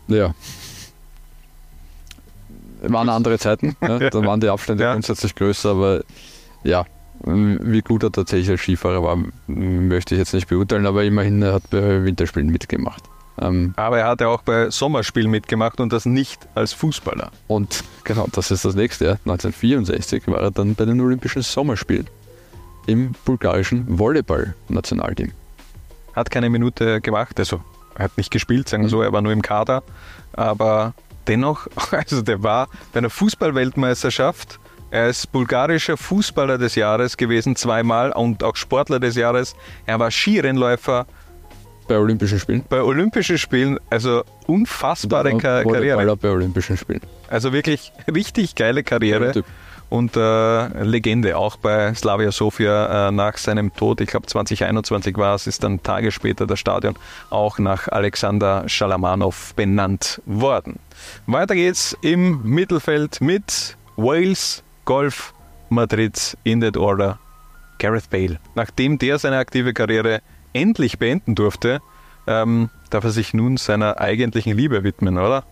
Ja. 0.08 0.34
Waren 2.82 3.08
andere 3.08 3.38
Zeiten, 3.38 3.76
ja. 3.82 3.98
da 3.98 4.24
waren 4.24 4.40
die 4.40 4.48
Abstände 4.48 4.84
Ja. 4.84 4.92
grundsätzlich 4.92 5.34
größer, 5.34 5.70
aber 5.70 6.02
ja, 6.64 6.84
wie 7.24 7.82
gut 7.82 8.02
er 8.02 8.12
tatsächlich 8.12 8.50
als 8.50 8.60
Skifahrer 8.60 9.02
war, 9.02 9.18
möchte 9.46 10.14
ich 10.14 10.18
jetzt 10.18 10.34
nicht 10.34 10.48
beurteilen, 10.48 10.86
aber 10.86 11.04
immerhin 11.04 11.42
er 11.42 11.54
hat 11.54 11.70
bei 11.70 12.04
Winterspielen 12.04 12.50
mitgemacht. 12.50 13.02
Ähm, 13.40 13.72
Aber 13.76 13.98
er 13.98 14.08
hat 14.08 14.20
ja 14.20 14.28
auch 14.28 14.42
bei 14.42 14.70
Sommerspielen 14.70 15.30
mitgemacht 15.30 15.80
und 15.80 15.92
das 15.92 16.04
nicht 16.04 16.46
als 16.54 16.72
Fußballer. 16.72 17.30
Und 17.48 17.84
genau, 18.04 18.26
das 18.32 18.50
ist 18.50 18.64
das 18.64 18.74
nächste. 18.74 19.04
Ja. 19.04 19.10
1964 19.12 20.26
war 20.26 20.40
er 20.40 20.50
dann 20.50 20.74
bei 20.74 20.84
den 20.84 21.00
Olympischen 21.00 21.42
Sommerspielen 21.42 22.08
im 22.86 23.12
bulgarischen 23.24 23.98
Volleyball-Nationalteam. 23.98 25.32
Hat 26.14 26.30
keine 26.30 26.50
Minute 26.50 27.00
gemacht, 27.00 27.38
also 27.38 27.60
er 27.94 28.04
hat 28.04 28.16
nicht 28.16 28.30
gespielt, 28.30 28.68
sagen 28.68 28.82
wir 28.82 28.90
so, 28.90 29.02
er 29.02 29.12
war 29.12 29.22
nur 29.22 29.32
im 29.32 29.42
Kader. 29.42 29.82
Aber 30.32 30.94
dennoch, 31.26 31.66
also 31.92 32.22
der 32.22 32.42
war 32.42 32.68
bei 32.92 32.98
einer 32.98 33.10
Fußballweltmeisterschaft. 33.10 34.58
Er 34.90 35.08
ist 35.08 35.30
bulgarischer 35.30 35.96
Fußballer 35.96 36.58
des 36.58 36.74
Jahres 36.74 37.16
gewesen, 37.16 37.54
zweimal 37.54 38.10
und 38.12 38.42
auch 38.42 38.56
Sportler 38.56 38.98
des 38.98 39.14
Jahres. 39.14 39.54
Er 39.86 40.00
war 40.00 40.10
Skirennläufer 40.10 41.06
Bei 41.86 41.96
Olympischen 41.96 42.40
Spielen. 42.40 42.64
bei 42.68 42.82
Olympischen 42.82 43.38
Spielen, 43.38 43.78
also 43.88 44.24
unfassbare 44.46 45.36
Ka 45.38 45.62
Karriere. 45.62 46.16
Bei 46.16 46.30
Olympischen 46.30 46.76
Spielen. 46.76 47.02
Also 47.28 47.52
wirklich 47.52 47.92
richtig 48.12 48.56
geile 48.56 48.82
Karriere. 48.82 49.44
Und 49.90 50.16
äh, 50.16 50.82
Legende 50.84 51.36
auch 51.36 51.56
bei 51.56 51.92
Slavia 51.94 52.30
Sofia 52.30 53.08
äh, 53.08 53.10
nach 53.10 53.36
seinem 53.36 53.74
Tod, 53.74 54.00
ich 54.00 54.08
glaube 54.08 54.26
2021 54.26 55.16
war 55.16 55.34
es, 55.34 55.48
ist 55.48 55.64
dann 55.64 55.82
Tage 55.82 56.12
später 56.12 56.46
das 56.46 56.60
Stadion 56.60 56.94
auch 57.28 57.58
nach 57.58 57.88
Alexander 57.88 58.68
Schalamanov 58.68 59.52
benannt 59.56 60.22
worden. 60.26 60.78
Weiter 61.26 61.56
geht's 61.56 61.96
im 62.02 62.40
Mittelfeld 62.44 63.20
mit 63.20 63.76
Wales, 63.96 64.62
Golf, 64.90 65.34
Madrid 65.68 66.36
in 66.42 66.62
that 66.62 66.76
order. 66.76 67.20
Gareth 67.78 68.10
Bale. 68.10 68.40
Nachdem 68.56 68.98
der 68.98 69.20
seine 69.20 69.36
aktive 69.36 69.72
Karriere 69.72 70.20
endlich 70.52 70.98
beenden 70.98 71.36
durfte, 71.36 71.80
ähm, 72.26 72.70
darf 72.90 73.04
er 73.04 73.12
sich 73.12 73.32
nun 73.32 73.56
seiner 73.56 74.00
eigentlichen 74.00 74.56
Liebe 74.56 74.82
widmen, 74.82 75.16
oder? 75.16 75.44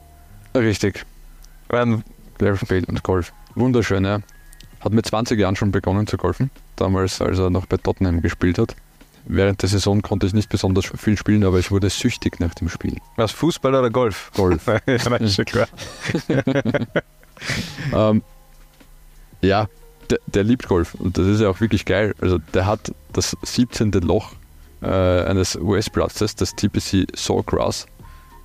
Richtig. 0.56 1.06
Weil 1.68 2.02
Gareth 2.38 2.66
Bale 2.66 2.86
und 2.88 3.04
Golf. 3.04 3.32
Wunderschön, 3.54 4.04
ja. 4.04 4.18
Hat 4.80 4.92
mit 4.92 5.06
20 5.06 5.38
Jahren 5.38 5.54
schon 5.54 5.70
begonnen 5.70 6.08
zu 6.08 6.16
golfen. 6.16 6.50
Damals, 6.74 7.22
als 7.22 7.38
er 7.38 7.50
noch 7.50 7.66
bei 7.66 7.76
Tottenham 7.76 8.22
gespielt 8.22 8.58
hat. 8.58 8.74
Während 9.24 9.62
der 9.62 9.68
Saison 9.68 10.02
konnte 10.02 10.26
ich 10.26 10.34
nicht 10.34 10.48
besonders 10.48 10.86
viel 10.96 11.16
spielen, 11.16 11.44
aber 11.44 11.60
ich 11.60 11.70
wurde 11.70 11.88
süchtig 11.90 12.40
nach 12.40 12.54
dem 12.54 12.68
Spiel. 12.68 12.96
Was, 13.14 13.30
Fußball 13.30 13.72
oder 13.72 13.90
Golf? 13.90 14.32
Golf. 14.34 14.66
ja, 14.86 15.16
ist 15.18 15.36
schon 15.36 15.44
klar. 15.44 15.68
ähm, 17.94 18.22
ja, 19.42 19.68
der, 20.10 20.18
der 20.26 20.44
liebt 20.44 20.66
Golf 20.68 20.94
und 20.94 21.18
das 21.18 21.26
ist 21.26 21.40
ja 21.40 21.48
auch 21.50 21.60
wirklich 21.60 21.84
geil. 21.84 22.14
Also 22.20 22.38
der 22.54 22.66
hat 22.66 22.92
das 23.12 23.36
17. 23.42 23.90
Loch 23.92 24.32
äh, 24.82 24.86
eines 24.86 25.56
US-Platzes, 25.56 26.34
das 26.36 26.54
TPC 26.54 27.06
Sawgrass, 27.16 27.86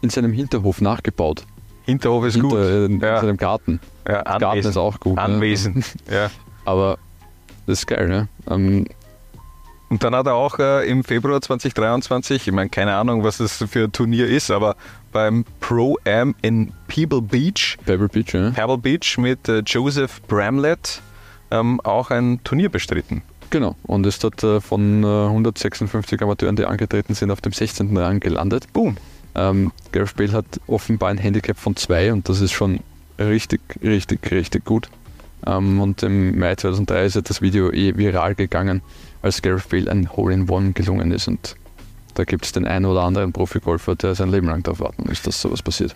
in 0.02 0.10
seinem 0.10 0.34
Hinterhof 0.34 0.82
nachgebaut. 0.82 1.44
Hinterhof 1.86 2.26
ist 2.26 2.36
Hinter, 2.36 2.50
gut. 2.50 2.58
äh, 2.60 2.86
in 2.86 3.00
Ja. 3.00 3.22
seinem 3.22 3.38
Garten. 3.38 3.80
Ja, 4.08 4.22
Garten 4.38 4.60
ist 4.60 4.78
auch 4.78 5.00
gut. 5.00 5.16
ne? 5.16 5.22
Anwesend. 5.22 5.86
Ja. 6.12 6.30
Aber 6.66 6.98
das 7.66 7.80
ist 7.80 7.88
geil, 7.88 8.08
ne? 8.10 8.28
Ähm, 8.50 8.86
Und 9.90 10.04
dann 10.04 10.16
hat 10.16 10.26
er 10.28 10.34
auch 10.36 10.60
äh, 10.60 10.90
im 10.90 11.04
Februar 11.04 11.40
2023, 11.42 12.48
ich 12.48 12.54
meine, 12.54 12.70
keine 12.70 12.96
Ahnung, 12.96 13.24
was 13.24 13.38
das 13.38 13.58
für 13.70 13.84
ein 13.86 13.92
Turnier 13.92 14.28
ist, 14.28 14.50
aber 14.50 14.76
beim 15.14 15.46
Pro-Am 15.60 16.36
in 16.42 16.74
Pebble 16.88 17.22
Beach, 17.22 17.78
Pebble 17.86 18.10
Beach, 18.10 18.34
ne? 18.34 18.52
Pebble 18.54 18.78
Beach 18.78 19.18
mit 19.18 19.48
äh, 19.48 19.60
Joseph 19.66 20.22
Bramlett 20.24 21.02
ähm, 21.52 21.80
auch 21.82 22.12
ein 22.12 22.40
Turnier 22.44 22.70
bestritten. 22.70 23.22
Genau. 23.50 23.76
Und 23.84 24.06
ist 24.08 24.24
dort 24.24 24.44
äh, 24.44 24.60
von 24.60 25.04
äh, 25.04 25.26
156 25.28 26.22
Amateuren, 26.22 26.56
die 26.56 26.66
angetreten 26.66 27.14
sind, 27.14 27.30
auf 27.30 27.40
dem 27.40 27.54
16. 27.54 27.96
Rang 27.96 28.20
gelandet. 28.20 28.74
Boom. 28.74 28.98
Ähm, 29.36 29.72
Gareth 29.92 30.16
Bale 30.16 30.32
hat 30.32 30.46
offenbar 30.68 31.10
ein 31.10 31.18
Handicap 31.18 31.58
von 31.58 31.76
2 31.76 32.14
und 32.14 32.30
das 32.30 32.42
ist 32.42 32.52
schon 32.52 32.80
richtig, 33.20 33.62
richtig, 33.84 34.32
richtig 34.32 34.66
gut. 34.66 34.90
Ähm, 35.46 35.82
und 35.82 36.02
im 36.04 36.38
Mai 36.38 36.56
2003 36.56 37.06
ist 37.06 37.16
ja 37.16 37.22
das 37.22 37.42
Video 37.42 37.72
eh 37.72 37.96
viral 37.96 38.36
gegangen, 38.36 38.82
als 39.22 39.42
Gareth 39.42 39.70
Bale 39.70 39.90
ein 39.92 40.12
Hole-in-One 40.12 40.74
gelungen 40.74 41.12
ist. 41.12 41.28
Und 41.28 41.56
da 42.16 42.24
gibt 42.24 42.46
es 42.46 42.52
den 42.52 42.68
einen 42.68 42.86
oder 42.86 43.02
anderen 43.02 43.32
Profigolfer, 43.34 43.96
der 43.96 44.16
sein 44.16 44.30
Leben 44.30 44.48
lang 44.48 44.64
darauf 44.64 44.80
warten 44.80 45.04
muss, 45.08 45.22
dass 45.22 45.42
sowas 45.42 45.62
passiert. 45.62 45.96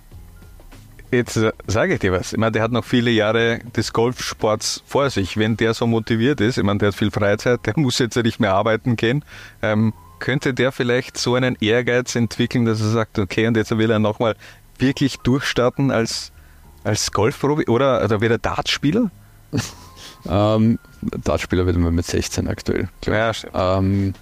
Jetzt 1.11 1.37
äh, 1.37 1.53
sage 1.67 1.93
ich 1.93 1.99
dir 1.99 2.11
was. 2.11 2.33
Ich 2.33 2.39
meine, 2.39 2.51
der 2.51 2.63
hat 2.63 2.71
noch 2.71 2.83
viele 2.83 3.11
Jahre 3.11 3.59
des 3.75 3.93
Golfsports 3.93 4.83
vor 4.85 5.09
sich. 5.09 5.37
Wenn 5.37 5.55
der 5.55 5.73
so 5.73 5.87
motiviert 5.87 6.41
ist, 6.41 6.57
ich 6.57 6.63
meine, 6.63 6.79
der 6.79 6.89
hat 6.89 6.95
viel 6.95 7.11
Freizeit, 7.11 7.61
der 7.65 7.73
muss 7.77 7.99
jetzt 7.99 8.15
ja 8.15 8.23
nicht 8.23 8.39
mehr 8.39 8.53
arbeiten 8.53 8.95
gehen, 8.95 9.23
ähm, 9.61 9.93
könnte 10.19 10.53
der 10.53 10.71
vielleicht 10.71 11.17
so 11.17 11.35
einen 11.35 11.55
Ehrgeiz 11.61 12.15
entwickeln, 12.15 12.65
dass 12.65 12.81
er 12.81 12.89
sagt, 12.89 13.19
okay, 13.19 13.47
und 13.47 13.55
jetzt 13.55 13.75
will 13.77 13.91
er 13.91 13.99
nochmal 13.99 14.35
wirklich 14.79 15.17
durchstarten 15.17 15.91
als, 15.91 16.31
als 16.83 17.11
Golfprofi 17.11 17.67
oder, 17.67 18.03
oder 18.03 18.19
wird 18.21 18.31
er 18.31 18.37
Dartspieler? 18.37 19.11
Ähm, 20.29 20.79
Dartspieler 21.23 21.65
wird 21.65 21.77
man 21.77 21.95
mit 21.95 22.05
16 22.05 22.47
aktuell. 22.47 22.89
Ja, 23.05 23.33
stimmt. 23.33 23.53
Ähm, 23.55 24.13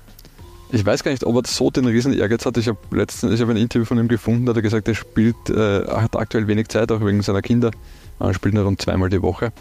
ich 0.72 0.86
weiß 0.86 1.04
gar 1.04 1.12
nicht, 1.12 1.24
ob 1.24 1.36
er 1.36 1.44
so 1.46 1.70
den 1.72 1.86
riesen 1.86 2.14
Ehrgeiz 2.14 2.46
hat. 2.46 2.58
Ich 2.58 2.68
habe 2.68 2.78
letztens, 2.92 3.34
ich 3.34 3.42
habe 3.42 3.52
ein 3.52 3.58
Interview 3.58 3.86
von 3.86 3.98
ihm 4.00 4.08
gefunden, 4.08 4.46
da 4.46 4.52
hat 4.52 4.58
er 4.58 4.62
gesagt, 4.62 4.88
er 4.88 4.96
spielt, 4.96 5.50
äh, 5.50 5.86
hat 5.88 6.16
aktuell 6.16 6.48
wenig 6.48 6.68
Zeit, 6.70 6.92
auch 6.92 7.04
wegen 7.06 7.22
seiner 7.22 7.42
Kinder. 7.42 7.72
Er 8.20 8.34
spielt 8.34 8.54
nur 8.56 8.64
rund 8.66 8.82
zweimal 8.82 9.10
die 9.10 9.22
Woche. 9.22 9.52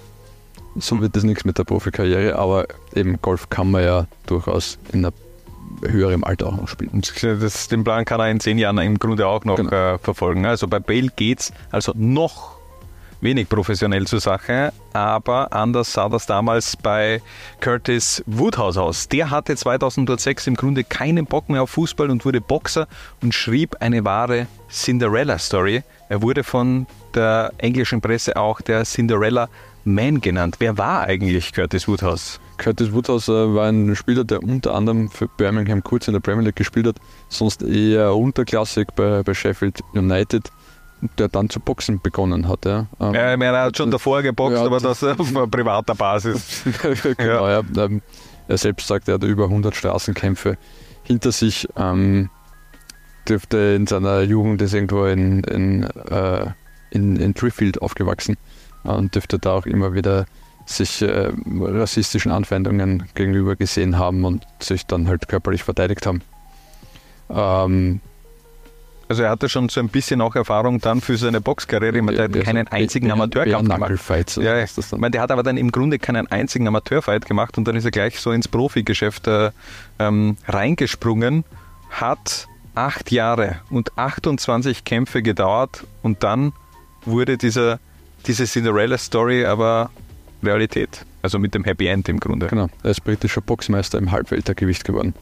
So 0.77 1.01
wird 1.01 1.15
das 1.15 1.23
nichts 1.23 1.45
mit 1.45 1.59
der 1.59 1.65
Profikarriere, 1.65 2.37
aber 2.37 2.67
eben 2.95 3.21
Golf 3.23 3.49
kann 3.49 3.71
man 3.71 3.85
ja 3.85 4.07
durchaus 4.27 4.79
in 4.93 5.05
einer 5.05 5.15
höherem 5.89 6.25
Alter 6.25 6.47
auch 6.47 6.57
noch 6.57 6.69
spielen. 6.69 7.03
Das, 7.41 7.69
den 7.69 7.85
Plan 7.85 8.05
kann 8.05 8.21
er 8.21 8.31
in 8.31 8.41
zehn 8.41 8.59
Jahren 8.59 8.79
im 8.79 8.99
Grunde 8.99 9.27
auch 9.27 9.45
noch 9.45 9.57
Genau. 9.57 9.71
äh, 9.71 9.99
verfolgen. 9.99 10.47
Also 10.47 10.67
bei 10.69 10.79
Bale 10.81 11.09
geht's 11.15 11.53
also 11.71 11.93
noch 11.97 12.54
wenig 13.25 13.49
professionell 13.49 14.07
zur 14.07 14.21
Sache, 14.21 14.73
aber 14.93 15.53
anders 15.53 15.93
sah 15.93 16.09
das 16.09 16.27
damals 16.27 16.77
bei 16.77 17.21
Curtis 17.61 18.23
Woodhouse 18.27 18.77
aus. 18.77 19.09
Der 19.09 19.31
hatte 19.31 19.57
2006 19.57 20.47
im 20.47 20.55
Grunde 20.55 20.85
keinen 20.85 21.25
Bock 21.25 21.49
mehr 21.49 21.63
auf 21.63 21.71
Fußball 21.71 22.11
und 22.11 22.25
wurde 22.25 22.41
Boxer 22.41 22.87
und 23.23 23.35
schrieb 23.35 23.77
eine 23.81 24.05
wahre 24.05 24.47
Cinderella-Story. 24.71 25.83
Er 26.09 26.23
wurde 26.23 26.45
von 26.45 26.87
der 27.15 27.53
englischen 27.59 28.01
Presse 28.01 28.37
auch 28.37 28.61
der 28.61 28.85
Cinderella 28.85 29.49
Man 29.85 30.21
genannt. 30.21 30.57
Wer 30.59 30.77
war 30.79 31.03
eigentlich 31.03 31.53
Curtis 31.53 31.89
Woodhouse? 31.89 32.41
Curtis 32.59 32.93
Woodhouse 32.93 33.29
äh, 33.29 33.55
war 33.55 33.69
ein 33.69 33.97
Spieler, 33.97 34.25
der 34.25 34.43
unter 34.43 34.75
anderem 34.75 35.11
für 35.11 35.29
Birmingham 35.29 35.83
kurz 35.83 36.09
in 36.09 36.13
der 36.15 36.21
Premier 36.21 36.45
League 36.45 36.57
gespielt 36.57 36.87
hat, 36.87 36.97
sonst 37.29 37.63
eher 37.63 38.15
unterklassig 38.15 38.89
bei, 38.95 39.23
bei 39.23 39.35
Sheffield 39.35 39.81
United, 39.95 40.51
der 41.19 41.29
dann 41.29 41.49
zu 41.51 41.61
Boxen 41.61 42.01
begonnen 42.01 42.49
hat. 42.49 42.65
Ja. 42.65 42.87
Ähm, 43.01 43.15
Ja, 43.15 43.33
ich 43.33 43.39
meine, 43.39 43.57
er 43.57 43.65
hat 43.65 43.77
schon 43.77 43.91
davor 43.91 44.23
geboxt, 44.23 44.57
Ja, 44.59 44.65
aber 44.67 44.81
das- 44.81 45.03
auf 45.05 45.33
privater 45.51 45.95
Basis. 45.95 46.63
genau, 47.19 47.49
ja. 47.49 47.63
ähm, 47.77 48.03
er 48.49 48.59
selbst 48.59 48.87
sagt, 48.87 49.09
er 49.09 49.15
hat 49.15 49.25
über 49.25 49.45
100 49.45 49.75
Straßenkämpfe 49.75 50.57
hinter 51.03 51.33
sich. 51.33 51.69
Ähm, 51.77 52.31
dürfte 53.29 53.57
in 53.77 53.87
seiner 53.87 54.21
Jugend 54.21 54.61
ist 54.61 54.75
irgendwo 54.75 55.07
in, 55.07 55.43
in, 55.45 55.85
äh, 55.85 56.47
in, 56.91 57.17
in 57.17 57.33
Driffield 57.33 57.81
aufgewachsen 57.81 58.37
äh, 58.85 58.89
und 58.89 59.15
dürfte 59.15 59.39
da 59.39 59.53
auch 59.55 59.65
immer 59.67 59.95
wieder 59.95 60.27
sich 60.67 61.01
äh, 61.03 61.31
rassistischen 61.61 62.33
Anfeindungen 62.33 63.05
gegenüber 63.15 63.57
gesehen 63.57 63.99
haben 63.99 64.25
und 64.25 64.47
sich 64.61 64.87
dann 64.87 65.09
halt 65.09 65.29
körperlich 65.29 65.63
verteidigt 65.63 66.07
haben. 66.07 66.21
Ähm, 67.31 68.01
Also 69.09 69.23
er 69.23 69.31
hatte 69.31 69.49
schon 69.49 69.69
so 69.69 69.81
ein 69.81 69.89
bisschen 69.89 70.21
auch 70.21 70.35
Erfahrung 70.35 70.81
dann 70.81 71.01
für 71.01 71.17
seine 71.17 71.41
Boxkarriere. 71.41 71.97
Ich 71.97 72.03
meine, 72.03 72.17
der 72.17 72.25
hat 72.41 72.47
keinen 72.47 72.69
einzigen 72.69 73.11
Amateurkampf 73.11 73.69
gemacht. 73.75 73.91
Ja, 74.37 74.59
Ich 74.95 75.01
meine, 75.01 75.11
der 75.11 75.21
hat 75.21 75.31
aber 75.31 75.43
dann 75.43 75.57
im 75.57 75.71
Grunde 75.73 75.99
keinen 75.99 76.27
einzigen 76.27 76.67
Amateurfight 76.69 77.27
gemacht 77.27 77.59
und 77.59 77.69
dann 77.69 77.77
ist 77.77 77.85
er 77.85 77.91
gleich 77.91 78.19
so 78.19 78.33
ins 78.33 78.49
Profigeschäft 78.49 79.27
äh, 79.27 79.51
ähm, 79.99 80.37
reingesprungen, 80.49 81.45
hat 81.91 82.49
acht 82.75 83.11
Jahre 83.13 83.57
und 83.71 83.97
28 83.97 84.85
Kämpfe 84.85 85.23
gedauert 85.23 85.85
und 86.03 86.23
dann 86.23 86.53
wurde 87.05 87.37
dieser, 87.39 87.79
diese 88.27 88.45
Cinderella-Story 88.47 89.45
aber 89.45 89.91
Realität. 90.43 91.05
Also 91.23 91.39
mit 91.39 91.55
dem 91.55 91.65
Happy 91.65 91.87
End 91.87 92.09
im 92.09 92.21
Grunde. 92.21 92.49
Genau, 92.49 92.69
er 92.83 92.91
ist 92.91 93.03
britischer 93.03 93.41
Boxmeister 93.41 93.99
im 93.99 94.11
Halbweltergewicht 94.11 94.85
geworden. 94.85 95.15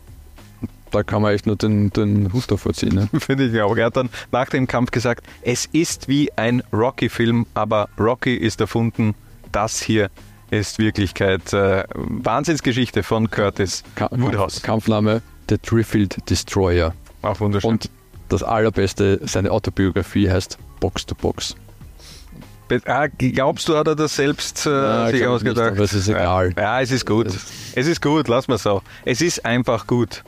Da 0.92 1.02
kann 1.02 1.22
man 1.22 1.34
echt 1.34 1.46
nur 1.46 1.56
den, 1.56 1.90
den 1.90 2.32
Hut 2.32 2.50
davor 2.50 2.72
ziehen. 2.72 2.94
Ne? 2.94 3.08
Finde 3.20 3.46
ich 3.46 3.60
auch. 3.60 3.76
Er 3.76 3.86
hat 3.86 3.96
dann 3.96 4.10
nach 4.30 4.48
dem 4.48 4.66
Kampf 4.66 4.90
gesagt, 4.90 5.26
es 5.42 5.66
ist 5.66 6.08
wie 6.08 6.30
ein 6.36 6.62
Rocky-Film, 6.72 7.46
aber 7.54 7.88
Rocky 7.98 8.34
ist 8.34 8.60
erfunden. 8.60 9.14
Das 9.50 9.82
hier 9.82 10.10
ist 10.50 10.78
Wirklichkeit. 10.78 11.52
Äh, 11.52 11.84
Wahnsinnsgeschichte 11.94 13.02
von 13.02 13.30
Curtis 13.30 13.82
Ka 13.94 14.08
Woodhouse. 14.12 14.62
Kampfname 14.62 15.22
The 15.48 15.56
Driffield 15.58 16.30
Destroyer. 16.30 16.94
Auch 17.22 17.40
wunderschön. 17.40 17.70
Und 17.70 17.90
das 18.28 18.42
Allerbeste, 18.42 19.20
seine 19.24 19.50
Autobiografie 19.50 20.30
heißt 20.30 20.58
Box 20.80 21.06
to 21.06 21.14
Box. 21.14 21.56
Ah, 22.86 23.06
glaubst 23.06 23.68
du, 23.68 23.76
hat 23.76 23.86
er 23.86 23.94
das 23.94 24.16
selbst 24.16 24.64
äh, 24.64 24.70
ja, 24.70 25.10
sich 25.10 25.26
ausgedacht? 25.26 25.72
Nicht, 25.72 25.76
aber 25.76 25.84
es 25.84 25.92
ist 25.92 26.08
egal. 26.08 26.54
Ja, 26.56 26.62
ja 26.62 26.80
es 26.80 26.90
ist 26.90 27.04
gut. 27.04 27.26
Es 27.26 27.86
ist 27.86 28.00
gut, 28.00 28.28
lass 28.28 28.48
mal 28.48 28.56
so. 28.56 28.82
Es 29.04 29.20
ist 29.20 29.44
einfach 29.44 29.86
gut. 29.86 30.22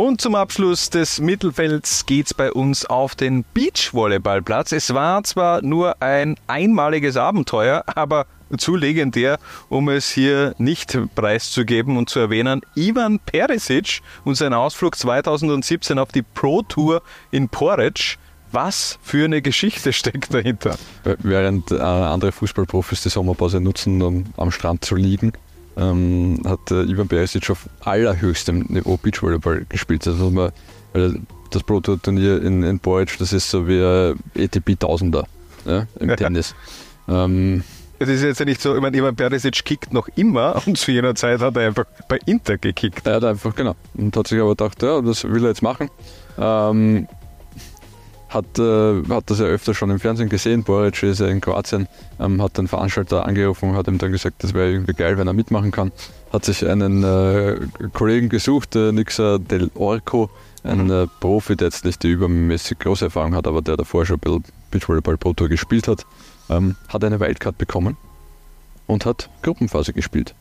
Und 0.00 0.22
zum 0.22 0.34
Abschluss 0.34 0.88
des 0.88 1.20
Mittelfelds 1.20 2.06
geht 2.06 2.24
es 2.24 2.32
bei 2.32 2.50
uns 2.50 2.86
auf 2.86 3.14
den 3.14 3.44
Beachvolleyballplatz. 3.52 4.72
Es 4.72 4.94
war 4.94 5.22
zwar 5.24 5.60
nur 5.60 6.00
ein 6.00 6.36
einmaliges 6.46 7.18
Abenteuer, 7.18 7.84
aber 7.84 8.24
zu 8.56 8.76
legendär, 8.76 9.38
um 9.68 9.90
es 9.90 10.08
hier 10.08 10.54
nicht 10.56 10.98
preiszugeben 11.14 11.98
und 11.98 12.08
zu 12.08 12.18
erwähnen. 12.18 12.62
Ivan 12.74 13.18
Perisic 13.18 14.00
und 14.24 14.36
sein 14.36 14.54
Ausflug 14.54 14.96
2017 14.96 15.98
auf 15.98 16.12
die 16.12 16.22
Pro 16.22 16.62
Tour 16.62 17.02
in 17.30 17.50
Porridge. 17.50 18.16
Was 18.52 18.98
für 19.02 19.26
eine 19.26 19.42
Geschichte 19.42 19.92
steckt 19.92 20.32
dahinter? 20.32 20.78
Während 21.04 21.72
äh, 21.72 21.76
andere 21.78 22.32
Fußballprofis 22.32 23.02
die 23.02 23.10
Sommerpause 23.10 23.60
nutzen, 23.60 24.00
um 24.00 24.24
am 24.38 24.50
Strand 24.50 24.82
zu 24.82 24.94
liegen, 24.94 25.34
ähm, 25.76 26.42
hat 26.44 26.70
äh, 26.70 26.82
Ivan 26.82 27.08
Perisic 27.08 27.50
auf 27.50 27.68
allerhöchstem 27.80 28.66
Niveau 28.68 28.96
Beachvolleyball 28.96 29.66
gespielt. 29.68 30.06
Also 30.06 30.30
man, 30.30 30.52
das 31.50 31.62
Pro 31.62 31.80
Tour 31.80 32.00
Turnier 32.00 32.42
in, 32.42 32.62
in 32.62 32.78
Boric, 32.78 33.18
das 33.18 33.32
ist 33.32 33.50
so 33.50 33.66
wie 33.66 33.82
ein 33.82 34.18
ATP 34.36 34.78
Tausender 34.78 35.26
ja, 35.64 35.86
im 35.98 36.16
Tennis. 36.16 36.54
Ähm, 37.08 37.62
es 37.98 38.08
ist 38.08 38.22
jetzt 38.22 38.38
ja 38.38 38.46
nicht 38.46 38.62
so, 38.62 38.74
ich 38.74 38.80
meine, 38.80 38.96
Ivan 38.96 39.14
Perisic 39.14 39.64
kickt 39.64 39.92
noch 39.92 40.08
immer 40.16 40.62
und 40.66 40.78
zu 40.78 40.90
jener 40.90 41.14
Zeit 41.14 41.40
hat 41.40 41.56
er 41.56 41.66
einfach 41.66 41.84
bei 42.08 42.18
Inter 42.26 42.56
gekickt. 42.56 43.06
Er 43.06 43.16
hat 43.16 43.24
einfach, 43.24 43.54
genau. 43.54 43.74
Und 43.94 44.16
hat 44.16 44.26
sich 44.26 44.40
aber 44.40 44.50
gedacht, 44.50 44.82
ja, 44.82 45.00
das 45.02 45.24
will 45.24 45.44
er 45.44 45.48
jetzt 45.48 45.62
machen. 45.62 45.90
Ähm, 46.38 47.06
hat, 48.30 48.58
äh, 48.58 49.02
hat 49.08 49.28
das 49.28 49.40
ja 49.40 49.46
öfter 49.46 49.74
schon 49.74 49.90
im 49.90 49.98
Fernsehen 49.98 50.28
gesehen. 50.28 50.62
Boric 50.62 51.02
ist 51.02 51.20
ja 51.20 51.26
in 51.26 51.40
Kroatien, 51.40 51.88
ähm, 52.18 52.40
hat 52.40 52.56
den 52.56 52.68
Veranstalter 52.68 53.26
angerufen 53.26 53.70
und 53.70 53.76
hat 53.76 53.88
ihm 53.88 53.98
dann 53.98 54.12
gesagt, 54.12 54.42
das 54.42 54.54
wäre 54.54 54.70
irgendwie 54.70 54.94
geil, 54.94 55.18
wenn 55.18 55.26
er 55.26 55.32
mitmachen 55.32 55.72
kann. 55.72 55.92
Hat 56.32 56.44
sich 56.44 56.66
einen 56.66 57.02
äh, 57.02 57.58
Kollegen 57.92 58.28
gesucht, 58.28 58.76
äh, 58.76 58.92
Nixa 58.92 59.38
Del 59.38 59.70
Orco, 59.74 60.30
ein 60.62 60.84
mhm. 60.84 60.90
äh, 60.90 61.06
Profi, 61.18 61.56
der 61.56 61.68
jetzt 61.68 61.84
nicht 61.84 62.02
die 62.02 62.10
übermäßig 62.10 62.78
große 62.78 63.06
Erfahrung 63.06 63.34
hat, 63.34 63.46
aber 63.46 63.62
der 63.62 63.76
davor 63.76 64.06
schon 64.06 64.16
ein 64.16 64.20
bisschen 64.20 64.44
Beachvolleyball 64.70 65.16
Pro 65.16 65.32
Tour 65.32 65.48
gespielt 65.48 65.88
hat. 65.88 66.06
Ähm, 66.48 66.76
hat 66.88 67.02
eine 67.04 67.18
Wildcard 67.20 67.58
bekommen 67.58 67.96
und 68.86 69.06
hat 69.06 69.28
Gruppenphase 69.42 69.92
gespielt. 69.92 70.34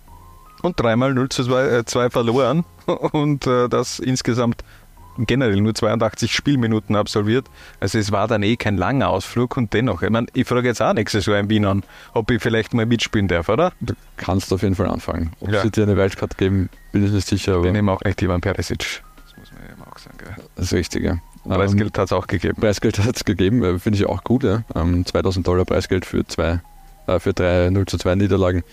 Und 0.61 0.79
dreimal 0.79 1.13
0 1.13 1.29
zu 1.29 1.43
2, 1.43 1.83
2 1.83 2.05
äh, 2.05 2.09
verloren 2.09 2.65
und 3.11 3.47
äh, 3.47 3.69
das 3.69 3.99
insgesamt 3.99 4.63
generell 5.27 5.61
nur 5.61 5.73
82 5.73 6.33
Spielminuten 6.33 6.95
absolviert. 6.95 7.47
Also 7.79 7.97
es 7.97 8.11
war 8.11 8.27
dann 8.27 8.43
eh 8.43 8.55
kein 8.55 8.77
langer 8.77 9.09
Ausflug 9.09 9.57
und 9.57 9.73
dennoch, 9.73 10.01
ich, 10.01 10.09
mein, 10.09 10.27
ich 10.33 10.47
frage 10.47 10.67
jetzt 10.67 10.81
auch 10.81 10.93
nächstes 10.93 11.25
Jahr 11.25 11.39
in 11.39 11.49
Wien 11.49 11.65
an, 11.65 11.83
ob 12.13 12.31
ich 12.31 12.41
vielleicht 12.41 12.73
mal 12.73 12.85
mitspielen 12.85 13.27
darf, 13.27 13.49
oder? 13.49 13.73
Du 13.81 13.93
kannst 14.17 14.51
auf 14.53 14.61
jeden 14.61 14.75
Fall 14.75 14.87
anfangen. 14.87 15.31
Ob 15.39 15.51
ja. 15.51 15.61
sie 15.61 15.71
dir 15.71 15.83
eine 15.83 15.97
Wildcard 15.97 16.37
geben, 16.37 16.69
bin 16.91 17.05
ich 17.05 17.11
nicht 17.11 17.27
sicher. 17.27 17.53
Aber 17.53 17.63
bin 17.63 17.75
eben 17.75 17.89
auch 17.89 18.01
nicht 18.03 18.21
Ivan 18.21 18.41
Perisic. 18.41 19.03
Das 19.25 19.37
muss 19.37 19.51
man 19.51 19.63
eben 19.63 19.81
auch 19.83 19.97
sagen. 19.97 20.17
Gell? 20.17 20.35
Das 20.55 20.65
ist 20.65 20.73
richtig, 20.73 21.03
ja. 21.03 21.17
Preisgeld 21.45 21.97
hat 21.97 22.05
es 22.05 22.13
auch 22.13 22.27
gegeben. 22.27 22.59
Preisgeld 22.59 22.99
hat 22.99 23.15
es 23.15 23.25
gegeben, 23.25 23.63
äh, 23.63 23.79
finde 23.79 23.97
ich 23.97 24.05
auch 24.05 24.23
gut. 24.23 24.43
Ja. 24.43 24.63
2000 24.73 25.47
Dollar 25.47 25.65
Preisgeld 25.65 26.05
für, 26.05 26.25
zwei, 26.25 26.59
äh, 27.07 27.19
für 27.19 27.33
drei 27.33 27.69
0 27.69 27.85
zu 27.85 27.97
2 27.97 28.15
Niederlagen. 28.15 28.63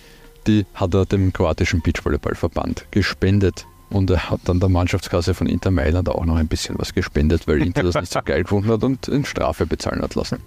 Die 0.47 0.67
hat 0.75 0.95
er 0.95 1.07
dem 1.07 1.33
kroatischen 1.33 1.81
Beachvolleyballverband 1.81 2.87
gespendet. 2.91 3.67
Und 3.89 4.11
er 4.11 4.31
hat 4.31 4.41
dann 4.45 4.59
der 4.59 4.69
Mannschaftskasse 4.69 5.35
von 5.35 5.47
Inter 5.47 5.71
Mailand 5.71 6.09
auch 6.09 6.25
noch 6.25 6.37
ein 6.37 6.49
bisschen 6.49 6.77
was 6.79 6.93
gespendet, 6.93 7.47
weil 7.47 7.63
Inter 7.63 7.85
das 7.85 7.95
nicht 7.95 8.13
so 8.13 8.21
geil 8.25 8.43
gefunden 8.43 8.71
hat 8.71 8.83
und 8.83 9.07
in 9.09 9.25
Strafe 9.25 9.67
bezahlen 9.67 10.03
hat 10.03 10.15
lassen. 10.15 10.39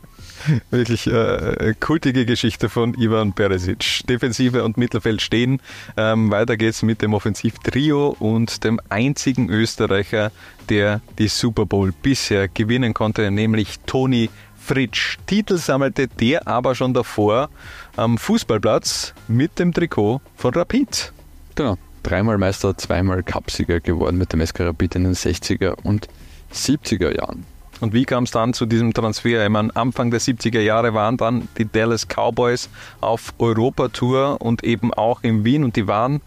Wirklich 0.72 1.08
äh, 1.08 1.74
kultige 1.80 2.26
Geschichte 2.26 2.70
von 2.70 2.94
Ivan 2.94 3.34
Peresic. 3.34 4.02
Defensive 4.08 4.64
und 4.64 4.78
Mittelfeld 4.78 5.22
stehen. 5.22 5.62
Ähm, 5.98 6.32
weiter 6.32 6.58
geht's 6.58 6.82
mit 6.82 7.02
dem 7.02 7.14
Offensivtrio 7.14 8.16
und 8.20 8.64
dem 8.64 8.80
einzigen 8.90 9.50
Österreicher, 9.50 10.32
der 10.70 11.02
die 11.18 11.28
Super 11.28 11.66
Bowl 11.66 11.94
bisher 12.02 12.48
gewinnen 12.48 12.94
konnte, 12.94 13.32
nämlich 13.32 13.80
Toni 13.86 14.30
Fritsch. 14.58 15.18
Titel 15.26 15.58
sammelte 15.58 16.08
der 16.08 16.48
aber 16.48 16.76
schon 16.76 16.94
davor 16.94 17.50
am 17.96 18.18
Fußballplatz 18.18 19.14
mit 19.28 19.60
dem 19.60 19.74
Trikot 19.74 20.22
von 20.36 20.54
Rapid. 20.54 21.12
Genau 21.56 21.78
dreimal 22.04 22.38
Meister, 22.38 22.78
zweimal 22.78 23.24
Cupsieger 23.24 23.80
geworden 23.80 24.18
mit 24.18 24.34
dem 24.34 24.46
SK 24.46 24.62
Rapid 24.62 24.96
in 24.96 25.04
den 25.06 25.14
60er 25.14 25.76
und 25.84 26.08
70er 26.54 27.16
Jahren. 27.16 27.46
Und 27.82 27.94
wie 27.94 28.06
kam 28.06 28.26
es 28.26 28.32
dann 28.32 28.54
zu 28.54 28.66
diesem 28.66 28.94
Transfer? 28.94 29.44
Ich 29.44 29.50
meine, 29.50 29.74
Anfang 29.76 30.12
der 30.12 30.20
70er 30.20 30.60
Jahre 30.60 30.94
waren 30.94 31.18
dann 31.18 31.48
die 31.58 31.66
Dallas 31.66 32.08
Cowboys 32.08 32.70
auf 33.00 33.34
Europatour 33.40 34.42
und 34.42 34.64
eben 34.64 34.94
auch 34.94 35.24
in 35.24 35.46
Wien 35.46 35.64
und 35.64 35.76
die 35.76 35.88
waren 35.88 36.22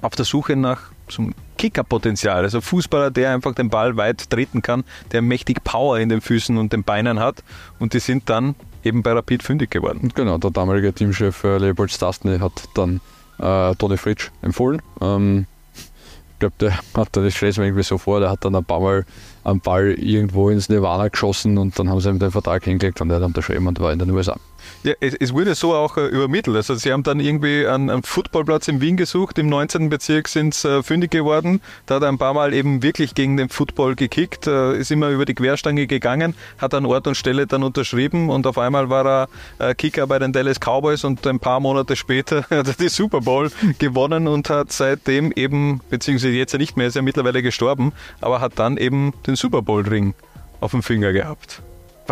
auf 0.00 0.14
der 0.14 0.24
Suche 0.24 0.54
nach 0.54 0.92
zum 1.08 1.34
Kickerpotenzial, 1.58 2.42
also 2.42 2.60
Fußballer, 2.60 3.10
der 3.10 3.34
einfach 3.34 3.54
den 3.54 3.68
Ball 3.68 3.96
weit 3.96 4.30
treten 4.30 4.62
kann, 4.62 4.84
der 5.12 5.22
mächtig 5.22 5.62
Power 5.64 5.98
in 5.98 6.08
den 6.08 6.20
Füßen 6.20 6.56
und 6.56 6.72
den 6.72 6.84
Beinen 6.84 7.20
hat 7.20 7.42
und 7.78 7.94
die 7.94 8.00
sind 8.00 8.28
dann 8.30 8.54
eben 8.84 9.02
bei 9.02 9.12
Rapid 9.12 9.42
fündig 9.42 9.70
geworden. 9.70 10.12
Genau, 10.14 10.38
der 10.38 10.50
damalige 10.50 10.92
Teamchef 10.92 11.44
äh, 11.44 11.58
Leopold 11.58 11.90
Stastny 11.92 12.38
hat 12.38 12.68
dann 12.74 13.00
äh, 13.42 13.74
Toni 13.76 13.96
Fritsch 13.96 14.30
empfohlen. 14.42 14.80
Ähm, 15.00 15.46
ich 15.74 16.38
glaube, 16.38 16.54
der 16.60 16.76
hat 16.94 17.08
das 17.16 17.40
mir 17.42 17.66
irgendwie 17.66 17.82
so 17.82 17.98
vor, 17.98 18.20
der 18.20 18.30
hat 18.30 18.44
dann 18.44 18.54
ein 18.54 18.64
paar 18.64 18.80
Mal 18.80 19.04
einen 19.44 19.60
Ball 19.60 19.92
irgendwo 19.92 20.50
ins 20.50 20.68
Nirvana 20.68 21.08
geschossen 21.08 21.58
und 21.58 21.78
dann 21.78 21.88
haben 21.88 22.00
sie 22.00 22.08
ihm 22.08 22.18
den 22.18 22.30
Vertrag 22.30 22.64
hingelegt 22.64 23.00
und 23.00 23.10
er 23.10 23.16
hat 23.16 23.22
unterschrieben 23.22 23.66
und 23.66 23.80
war 23.80 23.92
in 23.92 23.98
den 23.98 24.10
USA. 24.10 24.36
Ja, 24.82 24.94
es, 25.00 25.14
es, 25.14 25.32
wurde 25.32 25.54
so 25.54 25.74
auch 25.74 25.96
äh, 25.96 26.06
übermittelt. 26.06 26.56
Also 26.56 26.74
sie 26.74 26.92
haben 26.92 27.02
dann 27.02 27.20
irgendwie 27.20 27.66
einen, 27.66 27.90
einen 27.90 28.02
Footballplatz 28.02 28.68
in 28.68 28.80
Wien 28.80 28.96
gesucht, 28.96 29.38
im 29.38 29.48
19. 29.48 29.88
Bezirk 29.88 30.28
sind 30.28 30.54
sie 30.54 30.78
äh, 30.78 30.82
fündig 30.82 31.10
geworden. 31.10 31.60
Da 31.86 31.96
hat 31.96 32.02
er 32.02 32.08
ein 32.08 32.18
paar 32.18 32.34
Mal 32.34 32.52
eben 32.54 32.82
wirklich 32.82 33.14
gegen 33.14 33.36
den 33.36 33.48
Football 33.48 33.94
gekickt, 33.94 34.46
äh, 34.46 34.76
ist 34.76 34.90
immer 34.90 35.10
über 35.10 35.24
die 35.24 35.34
Querstange 35.34 35.86
gegangen, 35.86 36.34
hat 36.58 36.74
an 36.74 36.86
Ort 36.86 37.06
und 37.06 37.16
Stelle 37.16 37.46
dann 37.46 37.62
unterschrieben 37.62 38.30
und 38.30 38.46
auf 38.46 38.58
einmal 38.58 38.90
war 38.90 39.28
er 39.58 39.70
äh, 39.70 39.74
Kicker 39.74 40.06
bei 40.06 40.18
den 40.18 40.32
Dallas 40.32 40.58
Cowboys 40.58 41.04
und 41.04 41.26
ein 41.26 41.38
paar 41.38 41.60
Monate 41.60 41.96
später 41.96 42.42
hat 42.50 42.68
er 42.68 42.74
die 42.74 42.88
Super 42.88 43.20
Bowl 43.20 43.50
gewonnen 43.78 44.28
und 44.28 44.50
hat 44.50 44.72
seitdem 44.72 45.32
eben, 45.32 45.80
beziehungsweise 45.90 46.34
jetzt 46.34 46.52
ja 46.52 46.58
nicht 46.58 46.76
mehr, 46.76 46.86
ist 46.86 46.96
ja 46.96 47.02
mittlerweile 47.02 47.42
gestorben, 47.42 47.92
aber 48.20 48.40
hat 48.40 48.58
dann 48.58 48.76
eben 48.76 49.12
den 49.26 49.36
Super 49.36 49.62
Bowl 49.62 49.82
Ring 49.82 50.14
auf 50.60 50.70
dem 50.70 50.82
Finger 50.82 51.12
gehabt. 51.12 51.62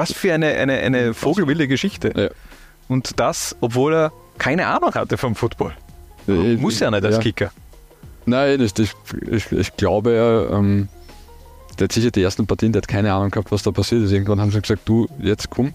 Was 0.00 0.14
für 0.14 0.32
eine, 0.32 0.46
eine, 0.54 0.78
eine 0.78 1.12
vogelwilde 1.12 1.68
Geschichte. 1.68 2.12
Ja. 2.16 2.28
Und 2.88 3.20
das, 3.20 3.54
obwohl 3.60 3.92
er 3.92 4.12
keine 4.38 4.66
Ahnung 4.66 4.94
hatte 4.94 5.18
vom 5.18 5.34
Football. 5.34 5.74
Ich, 6.26 6.58
Muss 6.58 6.80
ja 6.80 6.90
nicht 6.90 7.04
als 7.04 7.16
ja. 7.16 7.20
Kicker. 7.20 7.50
Nein, 8.24 8.62
ich, 8.62 8.72
ich, 9.30 9.52
ich 9.52 9.76
glaube, 9.76 10.14
er, 10.14 10.56
ähm, 10.56 10.88
der 11.78 11.84
hat 11.84 11.92
sicher 11.92 12.10
die 12.10 12.22
ersten 12.22 12.46
Partien, 12.46 12.72
der 12.72 12.80
hat 12.80 12.88
keine 12.88 13.12
Ahnung 13.12 13.30
gehabt, 13.30 13.52
was 13.52 13.62
da 13.62 13.72
passiert 13.72 14.02
ist. 14.02 14.12
Irgendwann 14.12 14.40
haben 14.40 14.50
sie 14.50 14.62
gesagt, 14.62 14.82
du, 14.86 15.06
jetzt 15.18 15.50
komm. 15.50 15.74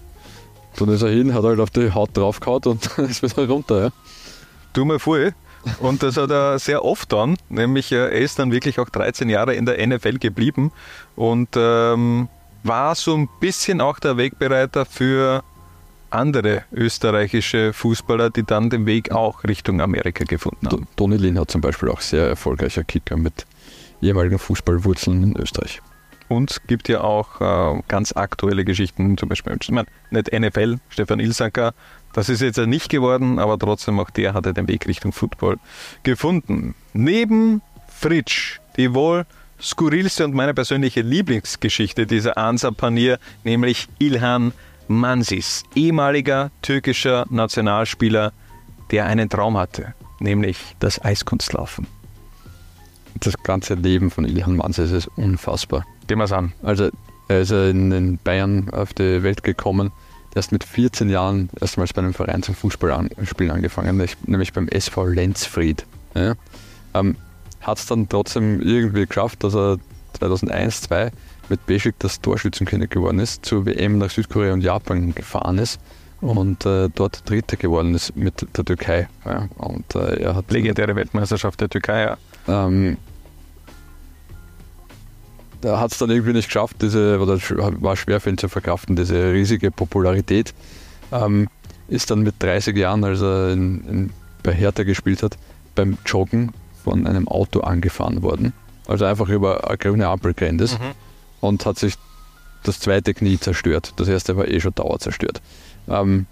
Dann 0.76 0.88
ist 0.88 1.02
er 1.02 1.10
hin, 1.10 1.32
hat 1.32 1.44
halt 1.44 1.60
auf 1.60 1.70
die 1.70 1.92
Haut 1.92 2.10
draufgehauen 2.16 2.62
und 2.64 2.98
ist 2.98 3.22
wieder 3.22 3.46
runter. 3.46 3.80
Ja. 3.80 3.90
Tu 4.72 4.84
mir 4.84 4.98
voll. 4.98 5.34
Und 5.78 6.02
das 6.02 6.16
hat 6.16 6.30
er 6.32 6.58
sehr 6.58 6.84
oft 6.84 7.12
dann, 7.12 7.36
nämlich 7.48 7.92
äh, 7.92 7.96
er 7.96 8.10
ist 8.12 8.40
dann 8.40 8.50
wirklich 8.50 8.80
auch 8.80 8.88
13 8.88 9.28
Jahre 9.28 9.54
in 9.54 9.66
der 9.66 9.86
NFL 9.86 10.18
geblieben 10.18 10.72
und 11.14 11.50
ähm, 11.56 12.28
war 12.66 12.94
so 12.94 13.14
ein 13.14 13.28
bisschen 13.40 13.80
auch 13.80 13.98
der 13.98 14.16
Wegbereiter 14.16 14.84
für 14.84 15.42
andere 16.10 16.64
österreichische 16.72 17.72
Fußballer, 17.72 18.30
die 18.30 18.44
dann 18.44 18.70
den 18.70 18.86
Weg 18.86 19.12
auch 19.12 19.44
Richtung 19.44 19.80
Amerika 19.80 20.24
gefunden 20.24 20.68
haben. 20.68 20.86
Toni 20.96 21.16
Lin 21.16 21.38
hat 21.38 21.50
zum 21.50 21.60
Beispiel 21.60 21.88
auch 21.88 22.00
sehr 22.00 22.26
erfolgreicher 22.26 22.84
Kicker 22.84 23.16
mit 23.16 23.46
ehemaligen 24.00 24.38
Fußballwurzeln 24.38 25.22
in 25.22 25.36
Österreich. 25.36 25.80
Und 26.28 26.66
gibt 26.66 26.88
ja 26.88 27.02
auch 27.02 27.40
äh, 27.40 27.82
ganz 27.86 28.12
aktuelle 28.12 28.64
Geschichten, 28.64 29.16
zum 29.16 29.28
Beispiel 29.28 29.56
ich 29.60 29.70
meine, 29.70 29.86
nicht 30.10 30.32
NFL, 30.32 30.78
Stefan 30.88 31.20
Ilsanker, 31.20 31.72
das 32.12 32.28
ist 32.28 32.40
jetzt 32.40 32.56
ja 32.56 32.66
nicht 32.66 32.88
geworden, 32.88 33.38
aber 33.38 33.58
trotzdem 33.58 34.00
auch 34.00 34.10
der 34.10 34.34
hatte 34.34 34.54
den 34.54 34.66
Weg 34.68 34.88
Richtung 34.88 35.12
Football 35.12 35.58
gefunden. 36.02 36.74
Neben 36.94 37.62
Fritsch, 37.88 38.58
die 38.76 38.94
wohl 38.94 39.24
skurrilste 39.60 40.24
und 40.24 40.34
meine 40.34 40.54
persönliche 40.54 41.02
Lieblingsgeschichte 41.02 42.06
dieser 42.06 42.36
Ansa-Panier, 42.36 43.18
nämlich 43.44 43.88
Ilhan 43.98 44.52
Mansis, 44.88 45.64
ehemaliger 45.74 46.50
türkischer 46.62 47.26
Nationalspieler, 47.30 48.32
der 48.90 49.06
einen 49.06 49.28
Traum 49.28 49.56
hatte, 49.56 49.94
nämlich 50.20 50.76
das 50.78 51.02
Eiskunstlaufen. 51.02 51.86
das 53.20 53.34
ganze 53.42 53.74
Leben 53.74 54.10
von 54.10 54.24
Ilhan 54.24 54.56
Manses 54.56 54.92
ist 54.92 55.08
unfassbar. 55.16 55.84
Gehen 56.06 56.18
wir 56.18 56.24
es 56.24 56.32
an. 56.32 56.52
Also 56.62 56.90
er 57.28 57.40
ist 57.40 57.50
in 57.50 58.18
Bayern 58.22 58.70
auf 58.70 58.94
die 58.94 59.22
Welt 59.22 59.42
gekommen, 59.42 59.90
erst 60.34 60.52
mit 60.52 60.62
14 60.62 61.08
Jahren 61.08 61.50
erstmals 61.60 61.92
bei 61.92 62.02
einem 62.02 62.14
Verein 62.14 62.42
zum 62.42 62.54
Fußballspielen 62.54 63.50
angefangen, 63.50 64.06
nämlich 64.26 64.52
beim 64.52 64.68
SV 64.68 65.06
Lenzfried. 65.06 65.86
Ja. 66.14 66.34
Ähm, 66.94 67.16
Hat 67.66 67.78
es 67.78 67.86
dann 67.86 68.08
trotzdem 68.08 68.60
irgendwie 68.60 69.06
geschafft, 69.06 69.42
dass 69.42 69.54
er 69.54 69.78
2001, 70.14 70.82
2002 70.82 71.10
mit 71.48 71.66
Beşik 71.66 71.96
das 71.98 72.20
Torschützenkönig 72.20 72.90
geworden 72.90 73.18
ist, 73.18 73.44
zur 73.44 73.66
WM 73.66 73.98
nach 73.98 74.10
Südkorea 74.10 74.52
und 74.52 74.60
Japan 74.60 75.14
gefahren 75.14 75.58
ist 75.58 75.80
und 76.20 76.64
äh, 76.64 76.88
dort 76.94 77.28
Dritter 77.28 77.56
geworden 77.56 77.94
ist 77.94 78.16
mit 78.16 78.46
der 78.56 78.64
Türkei. 78.64 79.08
Ja. 79.24 79.48
Und, 79.56 79.94
äh, 79.94 80.22
er 80.22 80.36
hat 80.36 80.50
Legendäre 80.50 80.94
Weltmeisterschaft 80.94 81.60
der 81.60 81.68
Türkei, 81.68 82.02
ja. 82.02 82.16
Ähm, 82.48 82.96
da 85.60 85.80
hat 85.80 85.90
es 85.90 85.98
dann 85.98 86.10
irgendwie 86.10 86.34
nicht 86.34 86.46
geschafft, 86.46 86.76
diese, 86.82 87.18
oder 87.18 87.38
war 87.80 87.96
schwer 87.96 88.20
für 88.20 88.30
ihn 88.30 88.38
zu 88.38 88.48
verkraften, 88.48 88.94
diese 88.94 89.32
riesige 89.32 89.72
Popularität. 89.72 90.54
Ähm, 91.10 91.48
ist 91.88 92.10
dann 92.10 92.20
mit 92.20 92.36
30 92.38 92.76
Jahren, 92.76 93.02
als 93.04 93.20
er 93.20 93.52
in, 93.52 93.84
in, 93.88 94.10
bei 94.42 94.52
Hertha 94.52 94.84
gespielt 94.84 95.22
hat, 95.22 95.36
beim 95.74 95.98
Joggen 96.06 96.52
von 96.86 97.04
einem 97.04 97.26
Auto 97.26 97.62
angefahren 97.62 98.22
worden. 98.22 98.52
Also 98.86 99.04
einfach 99.06 99.28
über 99.28 99.68
eine 99.68 99.76
grüne 99.76 100.06
Ampel 100.06 100.34
gerannt 100.34 100.60
ist 100.60 100.78
mhm. 100.78 100.92
und 101.40 101.66
hat 101.66 101.80
sich 101.80 101.94
das 102.62 102.78
zweite 102.78 103.12
Knie 103.12 103.40
zerstört. 103.40 103.92
Das 103.96 104.06
erste 104.06 104.36
war 104.36 104.46
eh 104.46 104.60
schon 104.60 104.72
dauer 104.72 105.00
zerstört. 105.00 105.42
Ähm, 105.88 106.26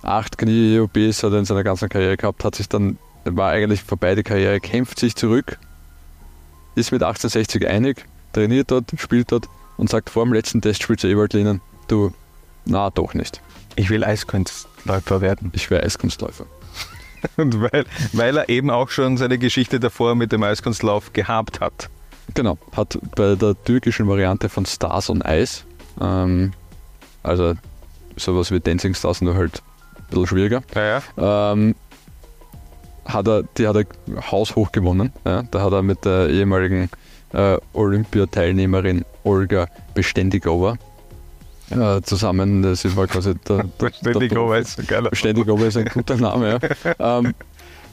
acht 0.00 0.38
Knie-EOBs 0.38 1.22
hat 1.22 1.32
er 1.32 1.40
in 1.40 1.44
seiner 1.44 1.64
ganzen 1.64 1.90
Karriere 1.90 2.16
gehabt, 2.16 2.44
hat 2.44 2.54
sich 2.54 2.66
dann, 2.66 2.98
war 3.24 3.50
eigentlich 3.50 3.82
vorbei 3.82 4.14
die 4.14 4.22
Karriere, 4.22 4.58
kämpft 4.58 4.98
sich 4.98 5.14
zurück, 5.16 5.58
ist 6.76 6.92
mit 6.92 7.02
1860 7.02 7.68
einig, 7.68 8.06
trainiert 8.32 8.70
dort, 8.70 8.90
spielt 8.96 9.30
dort 9.32 9.48
und 9.76 9.90
sagt 9.90 10.08
vor 10.08 10.24
dem 10.24 10.32
letzten 10.32 10.62
Testspiel 10.62 10.96
zu 10.96 11.08
Ewald 11.08 11.34
du, 11.88 12.12
na 12.64 12.88
doch 12.88 13.12
nicht. 13.12 13.42
Ich 13.76 13.90
will 13.90 14.02
Eiskunstläufer 14.02 15.20
werden. 15.20 15.50
Ich 15.54 15.70
will 15.70 15.78
Eiskunstläufer. 15.78 16.46
Und 17.36 17.60
weil, 17.60 17.84
weil 18.12 18.36
er 18.36 18.48
eben 18.48 18.70
auch 18.70 18.90
schon 18.90 19.16
seine 19.16 19.38
Geschichte 19.38 19.80
davor 19.80 20.14
mit 20.14 20.32
dem 20.32 20.42
Eiskunstlauf 20.42 21.12
gehabt 21.12 21.60
hat. 21.60 21.88
Genau, 22.34 22.58
hat 22.76 22.98
bei 23.16 23.34
der 23.34 23.54
türkischen 23.64 24.06
Variante 24.06 24.48
von 24.48 24.64
Stars 24.64 25.10
on 25.10 25.22
Eis, 25.22 25.64
ähm, 26.00 26.52
also 27.22 27.54
sowas 28.16 28.50
wie 28.50 28.60
Dancing 28.60 28.94
Stars, 28.94 29.20
nur 29.20 29.34
halt 29.34 29.62
ein 29.96 30.04
bisschen 30.10 30.26
schwieriger, 30.26 30.62
ja, 30.74 31.00
ja. 31.16 31.52
Ähm, 31.52 31.74
hat 33.06 33.26
er, 33.26 33.42
die 33.42 33.66
hat 33.66 33.76
er 33.76 33.84
haushoch 34.30 34.72
gewonnen. 34.72 35.12
Ja. 35.24 35.42
Da 35.50 35.62
hat 35.62 35.72
er 35.72 35.82
mit 35.82 36.04
der 36.04 36.28
ehemaligen 36.28 36.88
äh, 37.32 37.56
Olympiateilnehmerin 37.72 39.04
Olga 39.24 39.66
Beständigover 39.94 40.76
äh, 41.70 42.02
zusammen. 42.02 42.62
Das 42.62 42.96
war 42.96 43.06
quasi 43.06 43.34
der. 43.48 43.66
Geiler 44.86 45.10
Beständigover 45.10 45.66
ist 45.66 45.76
ein 45.76 45.86
guter 45.86 46.16
Name, 46.16 46.60
ja. 46.98 47.18
ähm, 47.18 47.34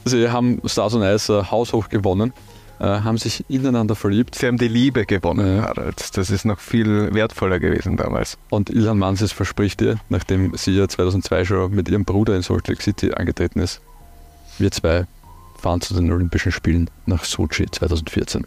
sie 0.04 0.28
haben 0.30 0.60
Stars 0.64 0.94
und 0.94 1.02
Eis 1.02 1.28
äh, 1.28 1.42
haushoch 1.44 1.88
gewonnen. 1.88 2.32
Äh, 2.80 2.84
haben 2.84 3.18
sich 3.18 3.44
ineinander 3.48 3.96
verliebt. 3.96 4.36
Sie 4.36 4.46
haben 4.46 4.56
die 4.56 4.68
Liebe 4.68 5.04
gewonnen, 5.04 5.56
ja. 5.56 5.62
Harald. 5.62 6.16
Das 6.16 6.30
ist 6.30 6.44
noch 6.44 6.60
viel 6.60 7.12
wertvoller 7.12 7.58
gewesen 7.58 7.96
damals. 7.96 8.38
Und 8.50 8.70
Ilhan 8.70 8.98
Manses 8.98 9.32
verspricht 9.32 9.80
ihr, 9.82 9.98
nachdem 10.08 10.56
sie 10.56 10.76
ja 10.76 10.86
2002 10.86 11.44
schon 11.44 11.74
mit 11.74 11.88
ihrem 11.88 12.04
Bruder 12.04 12.36
in 12.36 12.42
Salt 12.42 12.68
Lake 12.68 12.80
City 12.80 13.12
angetreten 13.12 13.58
ist, 13.58 13.80
wir 14.58 14.70
zwei 14.70 15.06
fahren 15.58 15.80
zu 15.80 15.92
den 15.94 16.12
Olympischen 16.12 16.52
Spielen 16.52 16.88
nach 17.06 17.24
Sochi 17.24 17.66
2014. 17.68 18.46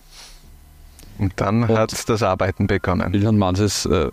Und 1.17 1.33
dann 1.35 1.63
und 1.63 1.77
hat 1.77 2.09
das 2.09 2.23
Arbeiten 2.23 2.67
begonnen. 2.67 3.13
Ilhan 3.13 3.37
Manses 3.37 3.85
äh, 3.85 4.11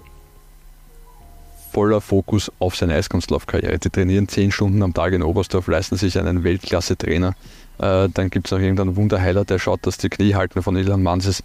voller 1.79 2.01
Fokus 2.01 2.51
auf 2.59 2.75
seine 2.75 2.95
Eiskunstlaufkarriere. 2.95 3.79
Die 3.79 3.89
trainieren 3.89 4.27
zehn 4.27 4.51
Stunden 4.51 4.83
am 4.83 4.95
Tag 4.95 5.13
in 5.13 5.23
Oberstdorf, 5.23 5.69
leisten 5.69 5.97
sich 5.97 6.19
einen 6.19 6.43
Weltklasse-Trainer. 6.43 7.37
Äh, 7.79 8.09
dann 8.09 8.31
gibt 8.31 8.49
es 8.49 8.51
noch 8.51 8.59
irgendeinen 8.59 8.97
Wunderheiler, 8.97 9.45
der 9.45 9.61
schaut, 9.61 9.87
dass 9.87 9.97
die 9.97 10.09
Knie 10.09 10.35
halten 10.35 10.61
von 10.61 10.75
Ilhan 10.75 11.05
Manses. 11.05 11.45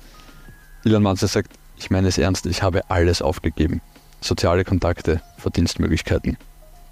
Ilhan 0.85 1.03
Manses 1.03 1.33
sagt, 1.33 1.51
ich 1.77 1.91
meine 1.91 2.07
es 2.07 2.17
ernst, 2.17 2.47
ich 2.47 2.63
habe 2.63 2.89
alles 2.89 3.21
aufgegeben. 3.21 3.81
Soziale 4.21 4.63
Kontakte, 4.63 5.21
Verdienstmöglichkeiten. 5.37 6.35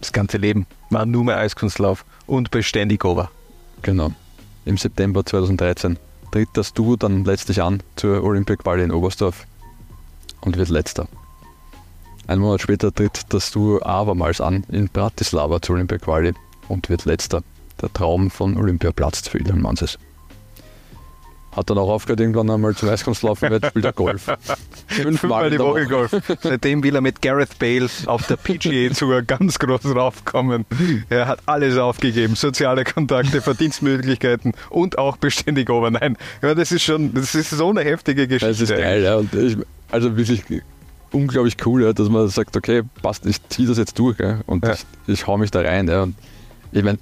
Das 0.01 0.11
ganze 0.11 0.37
Leben 0.37 0.67
war 0.91 1.07
nur 1.07 1.23
mehr 1.23 1.37
Eiskunstlauf 1.37 2.05
und 2.27 2.51
beständig 2.51 3.03
over. 3.03 3.31
Genau. 3.81 4.11
Im 4.65 4.77
September 4.77 5.25
2013 5.25 5.97
tritt 6.31 6.49
das 6.53 6.73
Duo 6.73 6.95
dann 6.95 7.25
letztlich 7.25 7.63
an 7.63 7.81
zur 7.95 8.23
Olympia-Quali 8.23 8.83
in 8.83 8.91
Oberstdorf 8.91 9.47
und 10.41 10.57
wird 10.57 10.69
letzter. 10.69 11.07
Ein 12.31 12.39
Monat 12.39 12.61
später 12.61 12.93
tritt 12.93 13.25
das 13.27 13.51
Duo 13.51 13.81
abermals 13.83 14.39
an 14.39 14.63
in 14.71 14.87
Bratislava 14.87 15.61
zur 15.61 15.75
Olympia-Quali 15.75 16.33
und 16.69 16.87
wird 16.87 17.03
letzter. 17.03 17.43
Der 17.81 17.91
Traum 17.91 18.31
von 18.31 18.55
Olympia 18.55 18.93
platzt 18.93 19.27
für 19.27 19.37
Elon 19.37 19.61
Manses. 19.61 19.99
Hat 21.51 21.69
dann 21.69 21.77
auch 21.77 21.89
aufgehört, 21.89 22.21
irgendwann 22.21 22.49
einmal 22.49 22.73
zum 22.73 22.87
Eiskunstlaufen, 22.87 23.51
jetzt 23.51 23.67
spielt 23.67 23.83
er 23.83 23.91
Golf. 23.91 24.27
Fünfmal 24.87 25.49
die 25.49 25.59
Woche 25.59 25.85
Golf. 25.87 26.15
Seitdem 26.39 26.81
will 26.81 26.95
er 26.95 27.01
mit 27.01 27.21
Gareth 27.21 27.59
Bale 27.59 27.89
auf 28.05 28.25
der 28.27 28.37
PGA 28.37 28.93
Tour 28.93 29.23
ganz 29.23 29.59
groß 29.59 29.93
raufkommen. 29.93 30.65
Er 31.09 31.27
hat 31.27 31.39
alles 31.47 31.77
aufgegeben. 31.77 32.35
Soziale 32.35 32.85
Kontakte, 32.85 33.41
Verdienstmöglichkeiten 33.41 34.53
und 34.69 34.97
auch 34.97 35.17
beständig 35.17 35.69
over. 35.69 35.91
Nein, 35.91 36.15
ja, 36.41 36.55
das 36.55 36.71
ist 36.71 36.83
schon, 36.83 37.13
das 37.13 37.35
ist 37.35 37.49
so 37.49 37.71
eine 37.71 37.81
heftige 37.81 38.25
Geschichte. 38.29 38.47
Das 38.47 38.61
ist 38.61 38.69
geil, 38.69 39.03
ja. 39.03 39.19
Ich, 39.19 39.57
also 39.91 40.15
wirklich 40.15 40.45
unglaublich 41.11 41.57
cool, 41.65 41.83
ja, 41.83 41.93
dass 41.93 42.09
man 42.09 42.27
sagt, 42.29 42.55
okay, 42.55 42.83
passt, 43.01 43.25
ich 43.25 43.37
ziehe 43.49 43.67
das 43.67 43.77
jetzt 43.77 43.97
durch 43.99 44.19
ja, 44.19 44.39
und 44.45 44.65
ja. 44.65 44.73
ich, 44.73 44.85
ich 45.07 45.27
hau 45.27 45.37
mich 45.37 45.51
da 45.51 45.61
rein. 45.61 45.87
Ja. 45.87 46.03
Und 46.03 46.15
ich 46.71 46.83
meine, 46.83 46.99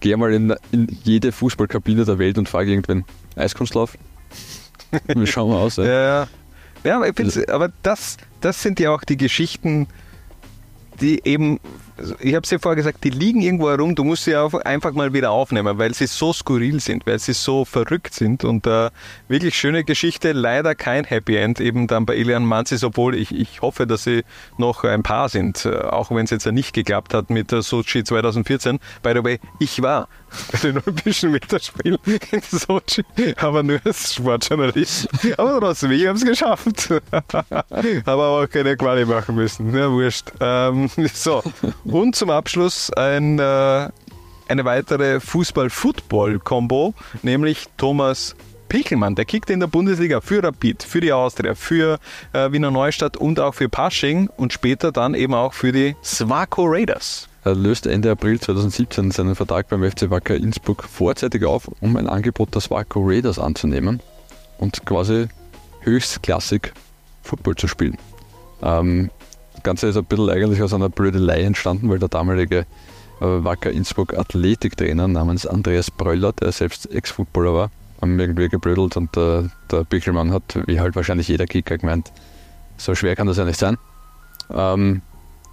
geh 0.00 0.16
mal 0.16 0.32
in, 0.32 0.54
in 0.72 0.88
jede 1.04 1.32
Fußballkabine 1.32 2.04
der 2.04 2.18
Welt 2.18 2.38
und 2.38 2.48
frage 2.48 2.70
irgendwen, 2.70 3.04
Eiskunstlauf? 3.36 3.96
Wir 5.06 5.26
schauen 5.26 5.50
mal 5.50 5.60
aus. 5.60 5.76
Ja, 5.76 5.84
ja. 5.84 6.28
ja 6.84 6.96
aber, 6.96 7.08
aber 7.48 7.72
das, 7.82 8.16
das 8.40 8.62
sind 8.62 8.80
ja 8.80 8.90
auch 8.90 9.04
die 9.04 9.16
Geschichten, 9.16 9.86
die 11.00 11.24
eben 11.24 11.60
ich 12.20 12.34
habe 12.34 12.44
es 12.44 12.50
ja 12.50 12.58
vorher 12.58 12.76
gesagt, 12.76 13.04
die 13.04 13.10
liegen 13.10 13.40
irgendwo 13.40 13.70
herum, 13.70 13.94
du 13.94 14.04
musst 14.04 14.24
sie 14.24 14.36
einfach 14.36 14.92
mal 14.92 15.12
wieder 15.12 15.30
aufnehmen, 15.30 15.78
weil 15.78 15.94
sie 15.94 16.06
so 16.06 16.32
skurril 16.32 16.80
sind, 16.80 17.06
weil 17.06 17.18
sie 17.18 17.32
so 17.32 17.64
verrückt 17.64 18.14
sind 18.14 18.44
und 18.44 18.66
äh, 18.66 18.90
wirklich 19.28 19.56
schöne 19.56 19.84
Geschichte, 19.84 20.32
leider 20.32 20.74
kein 20.74 21.04
Happy 21.04 21.36
End 21.36 21.60
eben 21.60 21.86
dann 21.86 22.06
bei 22.06 22.16
Ilian 22.16 22.44
Manzis, 22.44 22.84
obwohl 22.84 23.14
ich, 23.14 23.34
ich 23.34 23.62
hoffe, 23.62 23.86
dass 23.86 24.04
sie 24.04 24.24
noch 24.56 24.84
ein 24.84 25.02
Paar 25.02 25.28
sind, 25.28 25.64
äh, 25.64 25.76
auch 25.78 26.10
wenn 26.10 26.24
es 26.24 26.30
jetzt 26.30 26.46
nicht 26.46 26.72
geklappt 26.72 27.14
hat 27.14 27.30
mit 27.30 27.52
der 27.52 27.62
Sochi 27.62 28.04
2014. 28.04 28.78
By 29.02 29.12
the 29.14 29.24
way, 29.24 29.40
ich 29.58 29.82
war 29.82 30.08
bei 30.52 30.58
den 30.58 30.78
Olympischen 30.78 31.32
Winterspielen 31.32 31.98
in 32.30 32.42
Sochi, 32.42 33.04
aber 33.36 33.62
nur 33.62 33.80
als 33.84 34.14
Sportjournalist. 34.14 35.08
Aber 35.36 35.60
trotzdem, 35.60 35.92
ich 35.92 36.06
habe 36.06 36.18
es 36.18 36.24
geschafft. 36.24 36.88
habe 38.06 38.22
auch 38.22 38.46
keine 38.48 38.76
Quali 38.76 39.04
machen 39.04 39.34
müssen. 39.34 39.74
Ja, 39.74 39.90
wurscht. 39.90 40.32
Ähm, 40.40 40.90
so, 41.12 41.42
und 41.90 42.16
zum 42.16 42.30
Abschluss 42.30 42.92
ein, 42.92 43.38
äh, 43.38 43.88
eine 44.48 44.64
weitere 44.64 45.20
Fußball-Football-Kombo, 45.20 46.94
nämlich 47.22 47.66
Thomas 47.76 48.34
Pichelmann, 48.68 49.14
der 49.14 49.24
kickt 49.24 49.50
in 49.50 49.60
der 49.60 49.66
Bundesliga 49.66 50.20
für 50.20 50.42
Rapid, 50.42 50.82
für 50.82 51.00
die 51.00 51.12
Austria, 51.12 51.54
für 51.54 51.98
äh, 52.32 52.52
Wiener 52.52 52.70
Neustadt 52.70 53.16
und 53.16 53.40
auch 53.40 53.54
für 53.54 53.68
Pasching 53.68 54.28
und 54.36 54.52
später 54.52 54.92
dann 54.92 55.14
eben 55.14 55.34
auch 55.34 55.54
für 55.54 55.72
die 55.72 55.96
Swaco 56.04 56.64
Raiders. 56.66 57.28
Er 57.44 57.54
löste 57.54 57.90
Ende 57.90 58.10
April 58.10 58.38
2017 58.38 59.10
seinen 59.10 59.34
Vertrag 59.34 59.68
beim 59.68 59.82
FC 59.82 60.10
Wacker 60.10 60.34
Innsbruck 60.36 60.84
vorzeitig 60.84 61.44
auf, 61.44 61.70
um 61.80 61.96
ein 61.96 62.08
Angebot 62.08 62.54
der 62.54 62.60
Swaco 62.60 63.00
Raiders 63.02 63.38
anzunehmen 63.38 64.00
und 64.58 64.84
quasi 64.84 65.28
höchstklassig 65.80 66.72
Football 67.22 67.56
zu 67.56 67.68
spielen. 67.68 67.96
Ähm, 68.62 69.10
das 69.58 69.64
Ganze 69.64 69.88
ist 69.88 69.96
ein 69.96 70.04
bisschen 70.04 70.30
eigentlich 70.30 70.62
aus 70.62 70.72
einer 70.72 70.88
Blödelei 70.88 71.42
entstanden, 71.42 71.90
weil 71.90 71.98
der 71.98 72.08
damalige 72.08 72.58
äh, 72.58 72.64
Wacker 73.20 73.72
Innsbruck 73.72 74.16
Athletiktrainer 74.16 75.08
namens 75.08 75.46
Andreas 75.46 75.90
Bröller, 75.90 76.32
der 76.32 76.52
selbst 76.52 76.90
Ex-Footballer 76.92 77.54
war, 77.54 77.70
haben 78.00 78.18
irgendwie 78.20 78.48
geblödelt 78.48 78.96
und 78.96 79.14
der, 79.16 79.50
der 79.70 79.82
Bichelmann 79.82 80.32
hat, 80.32 80.60
wie 80.66 80.78
halt 80.78 80.94
wahrscheinlich 80.94 81.26
jeder 81.26 81.46
Kicker, 81.46 81.76
gemeint, 81.76 82.12
so 82.76 82.94
schwer 82.94 83.16
kann 83.16 83.26
das 83.26 83.36
ja 83.36 83.44
nicht 83.44 83.58
sein. 83.58 83.76
Ähm, 84.54 85.02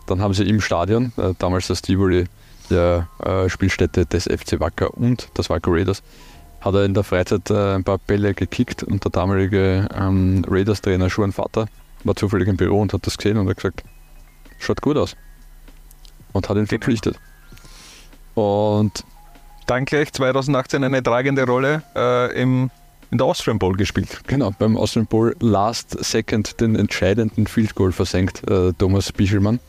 dann 0.06 0.22
haben 0.22 0.36
sie 0.36 0.48
im 0.48 0.62
Stadion, 0.62 1.12
äh, 1.18 1.34
damals 1.40 1.68
das 1.68 1.82
Tivoli, 1.82 2.26
der 2.70 3.08
äh, 3.24 3.50
Spielstätte 3.50 4.06
des 4.06 4.26
FC 4.26 4.60
Wacker 4.60 4.94
und 4.94 5.30
das 5.34 5.50
Wacker 5.50 5.72
Raiders, 5.72 6.04
hat 6.62 6.76
er 6.76 6.86
in 6.86 6.94
der 6.94 7.04
Freizeit 7.04 7.50
äh, 7.50 7.74
ein 7.74 7.84
paar 7.84 7.98
Bälle 7.98 8.36
gekickt 8.36 8.84
und 8.84 9.04
der 9.04 9.12
damalige 9.12 9.88
ähm, 10.00 10.46
Raiders-Trainer 10.48 11.10
Schuhan 11.10 11.32
Vater 11.32 11.66
war 12.04 12.16
zufällig 12.16 12.48
im 12.48 12.58
Büro 12.58 12.82
und 12.82 12.94
hat 12.94 13.08
das 13.08 13.18
gesehen 13.18 13.38
und 13.38 13.50
hat 13.50 13.58
gesagt, 13.58 13.84
schaut 14.60 14.82
gut 14.82 14.98
aus. 14.98 15.16
Und 16.34 16.50
hat 16.50 16.58
ihn 16.58 16.68
verpflichtet. 16.68 17.18
Und 18.34 19.04
dann 19.68 19.86
gleich 19.86 20.12
2018 20.12 20.84
eine 20.84 21.02
tragende 21.02 21.46
Rolle 21.46 21.84
äh, 21.96 22.42
im 22.42 22.70
in 23.12 23.20
der 23.20 23.28
Austrian 23.28 23.60
Bowl 23.60 23.76
gespielt. 23.76 24.22
Genau, 24.28 24.52
beim 24.58 24.76
Austrian 24.76 25.06
Bowl 25.06 25.36
Last 25.40 26.04
Second 26.04 26.60
den 26.60 26.76
entscheidenden 26.76 27.48
Field 27.48 27.76
Goal 27.76 27.92
versenkt, 27.92 28.50
äh, 28.50 28.74
Thomas 28.74 29.12
Bichelmann. 29.12 29.60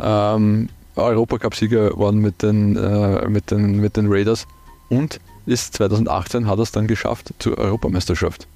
Ähm, 0.00 0.68
Europacup-Sieger 0.96 1.98
waren 1.98 2.18
mit 2.18 2.42
den, 2.42 2.76
äh, 2.76 3.28
mit, 3.28 3.50
den, 3.50 3.80
mit 3.80 3.96
den 3.96 4.12
Raiders 4.12 4.46
und 4.88 5.20
ist 5.46 5.74
2018 5.74 6.46
hat 6.46 6.58
er 6.58 6.62
es 6.62 6.72
dann 6.72 6.86
geschafft 6.86 7.34
zur 7.38 7.58
Europameisterschaft 7.58 8.46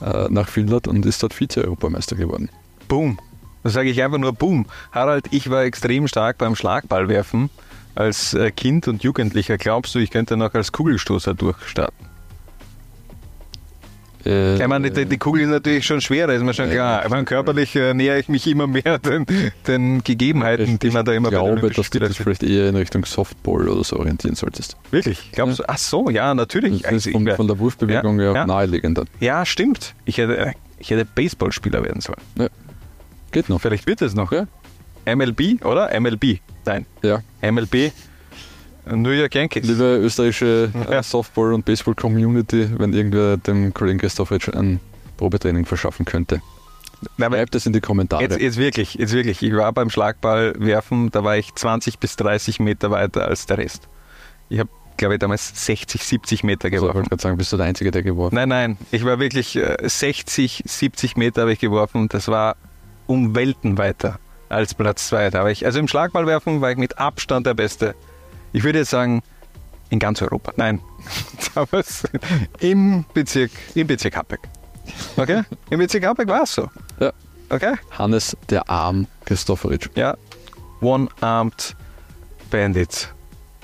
äh, 0.00 0.28
nach 0.30 0.48
Finnland 0.48 0.88
und 0.88 1.04
ist 1.06 1.22
dort 1.22 1.34
Vize-Europameister 1.34 2.16
geworden. 2.16 2.50
Boom. 2.88 3.18
Da 3.64 3.70
sage 3.70 3.88
ich 3.90 4.00
einfach 4.02 4.18
nur 4.18 4.32
Boom. 4.32 4.66
Harald, 4.92 5.26
ich 5.32 5.50
war 5.50 5.64
extrem 5.64 6.06
stark 6.06 6.38
beim 6.38 6.54
Schlagballwerfen 6.54 7.50
als 7.96 8.34
äh, 8.34 8.50
Kind 8.52 8.86
und 8.88 9.02
Jugendlicher. 9.02 9.56
Glaubst 9.58 9.94
du, 9.94 9.98
ich 9.98 10.10
könnte 10.10 10.36
noch 10.36 10.54
als 10.54 10.70
Kugelstoßer 10.70 11.34
durchstarten? 11.34 12.06
Äh, 14.26 14.56
Ich 14.60 14.66
meine, 14.66 14.90
die, 14.90 15.04
die 15.06 15.18
Kugel 15.18 15.42
ist 15.42 15.48
natürlich 15.48 15.84
schon 15.86 16.00
schwerer, 16.00 16.32
ist 16.32 16.42
mir 16.42 16.54
schon 16.54 16.70
klar. 16.70 17.04
Aber 17.04 17.22
körperlich 17.24 17.76
äh, 17.76 17.92
nähere 17.94 18.18
ich 18.18 18.28
mich 18.28 18.46
immer 18.46 18.66
mehr 18.66 18.98
den, 19.04 19.26
den 19.66 20.02
Gegebenheiten, 20.04 20.78
die 20.78 20.90
man 20.90 21.04
da 21.04 21.12
immer 21.12 21.28
ich 21.28 21.34
glaube, 21.34 21.70
dass 21.70 21.90
du 21.90 22.00
dich 22.00 22.16
vielleicht 22.16 22.42
eher 22.42 22.68
in 22.68 22.76
Richtung 22.76 23.04
Softball 23.04 23.68
oder 23.68 23.84
so 23.84 23.96
orientieren 23.98 24.34
solltest. 24.34 24.76
Wirklich? 24.90 25.30
Glaubst 25.32 25.58
du? 25.58 25.64
Ach 25.68 25.78
so, 25.78 26.10
ja, 26.10 26.34
natürlich. 26.34 26.82
Das 26.82 26.92
Also 26.92 27.08
ist 27.10 27.12
von, 27.14 27.22
ich 27.22 27.28
wär- 27.28 27.36
von 27.36 27.46
der 27.48 27.58
Wurfbewegung 27.58 28.18
Ja, 28.18 28.26
ja, 28.26 28.34
ja. 28.34 28.46
naheliegender. 28.46 29.04
ja, 29.20 29.44
stimmt. 29.44 29.94
Ich 30.04 30.18
hätte, 30.18 30.52
ich 30.78 30.90
hätte 30.90 31.04
Baseballspieler 31.04 31.82
werden 31.84 32.00
sollen. 32.00 32.20
Geht 33.34 33.48
noch. 33.48 33.60
Vielleicht 33.60 33.86
wird 33.86 34.00
es 34.02 34.14
noch. 34.14 34.32
Ja. 34.32 34.46
MLB, 35.04 35.62
oder? 35.64 35.90
MLB. 36.00 36.38
Nein, 36.64 36.86
Ja. 37.02 37.20
MLB. 37.42 37.92
New 38.86 39.10
York 39.10 39.34
Yankees. 39.34 39.66
Liebe 39.66 39.96
österreichische 40.02 40.70
Ja. 40.74 40.98
äh, 40.98 41.02
Softball- 41.02 41.52
und 41.54 41.64
Baseball-Community, 41.64 42.70
wenn 42.78 42.92
irgendwer 42.92 43.36
dem 43.38 43.72
Kollegen 43.74 43.98
Christoph 43.98 44.30
ein 44.32 44.80
Probetraining 45.16 45.64
verschaffen 45.64 46.04
könnte, 46.04 46.42
aber 47.20 47.36
schreibt 47.36 47.54
es 47.54 47.66
in 47.66 47.72
die 47.72 47.80
Kommentare. 47.80 48.22
Jetzt, 48.22 48.40
jetzt 48.40 48.56
wirklich, 48.56 48.94
jetzt 48.94 49.12
wirklich. 49.12 49.42
Ich 49.42 49.54
war 49.54 49.72
beim 49.72 49.90
Schlagballwerfen, 49.90 51.10
da 51.10 51.22
war 51.24 51.36
ich 51.36 51.54
20 51.54 51.98
bis 51.98 52.16
30 52.16 52.60
Meter 52.60 52.90
weiter 52.90 53.26
als 53.26 53.46
der 53.46 53.58
Rest. 53.58 53.88
Ich 54.48 54.58
habe, 54.58 54.68
glaube 54.96 55.14
ich, 55.14 55.20
damals 55.20 55.64
60, 55.66 56.02
70 56.02 56.44
Meter 56.44 56.64
also, 56.66 56.74
ich 56.76 56.80
geworfen. 56.80 56.94
wollte 56.96 57.08
gerade 57.10 57.22
sagen, 57.22 57.36
bist 57.38 57.52
du 57.52 57.56
der 57.56 57.66
Einzige, 57.66 57.90
der 57.90 58.02
geworfen 58.02 58.34
Nein, 58.34 58.48
nein, 58.48 58.76
ich 58.90 59.04
war 59.04 59.18
wirklich 59.18 59.56
äh, 59.56 59.76
60, 59.82 60.62
70 60.66 61.16
Meter 61.16 61.42
habe 61.42 61.52
ich 61.52 61.58
geworfen. 61.58 62.08
Das 62.08 62.28
war 62.28 62.56
um 63.06 63.34
Welten 63.34 63.78
weiter 63.78 64.18
als 64.48 64.74
Platz 64.74 65.08
2. 65.08 65.30
Da 65.30 65.42
war 65.42 65.50
ich, 65.50 65.64
also 65.66 65.78
im 65.78 65.88
Schlagballwerfen 65.88 66.60
war 66.60 66.70
ich 66.70 66.78
mit 66.78 66.98
Abstand 66.98 67.46
der 67.46 67.54
Beste. 67.54 67.94
Ich 68.52 68.62
würde 68.62 68.78
jetzt 68.78 68.90
sagen, 68.90 69.22
in 69.90 69.98
ganz 69.98 70.22
Europa. 70.22 70.52
Nein, 70.56 70.80
damals 71.54 72.04
im 72.60 73.04
Bezirk, 73.14 73.50
im 73.74 73.86
Bezirk 73.86 74.16
Happeg. 74.16 74.40
Okay? 75.16 75.42
Im 75.70 75.78
Bezirk 75.78 76.04
Happeg 76.04 76.28
war 76.28 76.42
es 76.42 76.54
so. 76.54 76.68
Ja. 77.00 77.12
Okay? 77.50 77.74
Hannes 77.90 78.36
der 78.50 78.68
Arm 78.68 79.06
Christoforic. 79.24 79.90
Ja. 79.94 80.16
One-Armed 80.80 81.76
Bandit. 82.50 83.12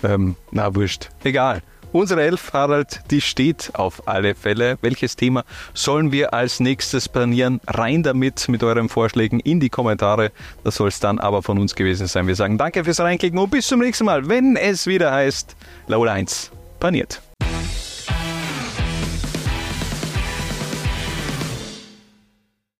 Ähm, 0.02 0.36
na, 0.50 0.74
wurscht. 0.74 1.10
Egal. 1.24 1.62
Unsere 1.92 2.22
Elf, 2.22 2.52
Harald, 2.52 3.00
die 3.10 3.20
steht 3.20 3.72
auf 3.74 4.06
alle 4.06 4.36
Fälle. 4.36 4.78
Welches 4.80 5.16
Thema 5.16 5.44
sollen 5.74 6.12
wir 6.12 6.32
als 6.32 6.60
nächstes 6.60 7.08
planieren? 7.08 7.60
Rein 7.66 8.04
damit 8.04 8.48
mit 8.48 8.62
euren 8.62 8.88
Vorschlägen 8.88 9.40
in 9.40 9.58
die 9.58 9.70
Kommentare. 9.70 10.30
Das 10.62 10.76
soll 10.76 10.88
es 10.88 11.00
dann 11.00 11.18
aber 11.18 11.42
von 11.42 11.58
uns 11.58 11.74
gewesen 11.74 12.06
sein. 12.06 12.28
Wir 12.28 12.36
sagen 12.36 12.58
danke 12.58 12.84
fürs 12.84 13.00
Reinklicken 13.00 13.38
und 13.40 13.50
bis 13.50 13.66
zum 13.66 13.80
nächsten 13.80 14.04
Mal, 14.04 14.28
wenn 14.28 14.56
es 14.56 14.86
wieder 14.86 15.10
heißt 15.10 15.56
Laula 15.88 16.12
1 16.12 16.52
paniert. 16.78 17.20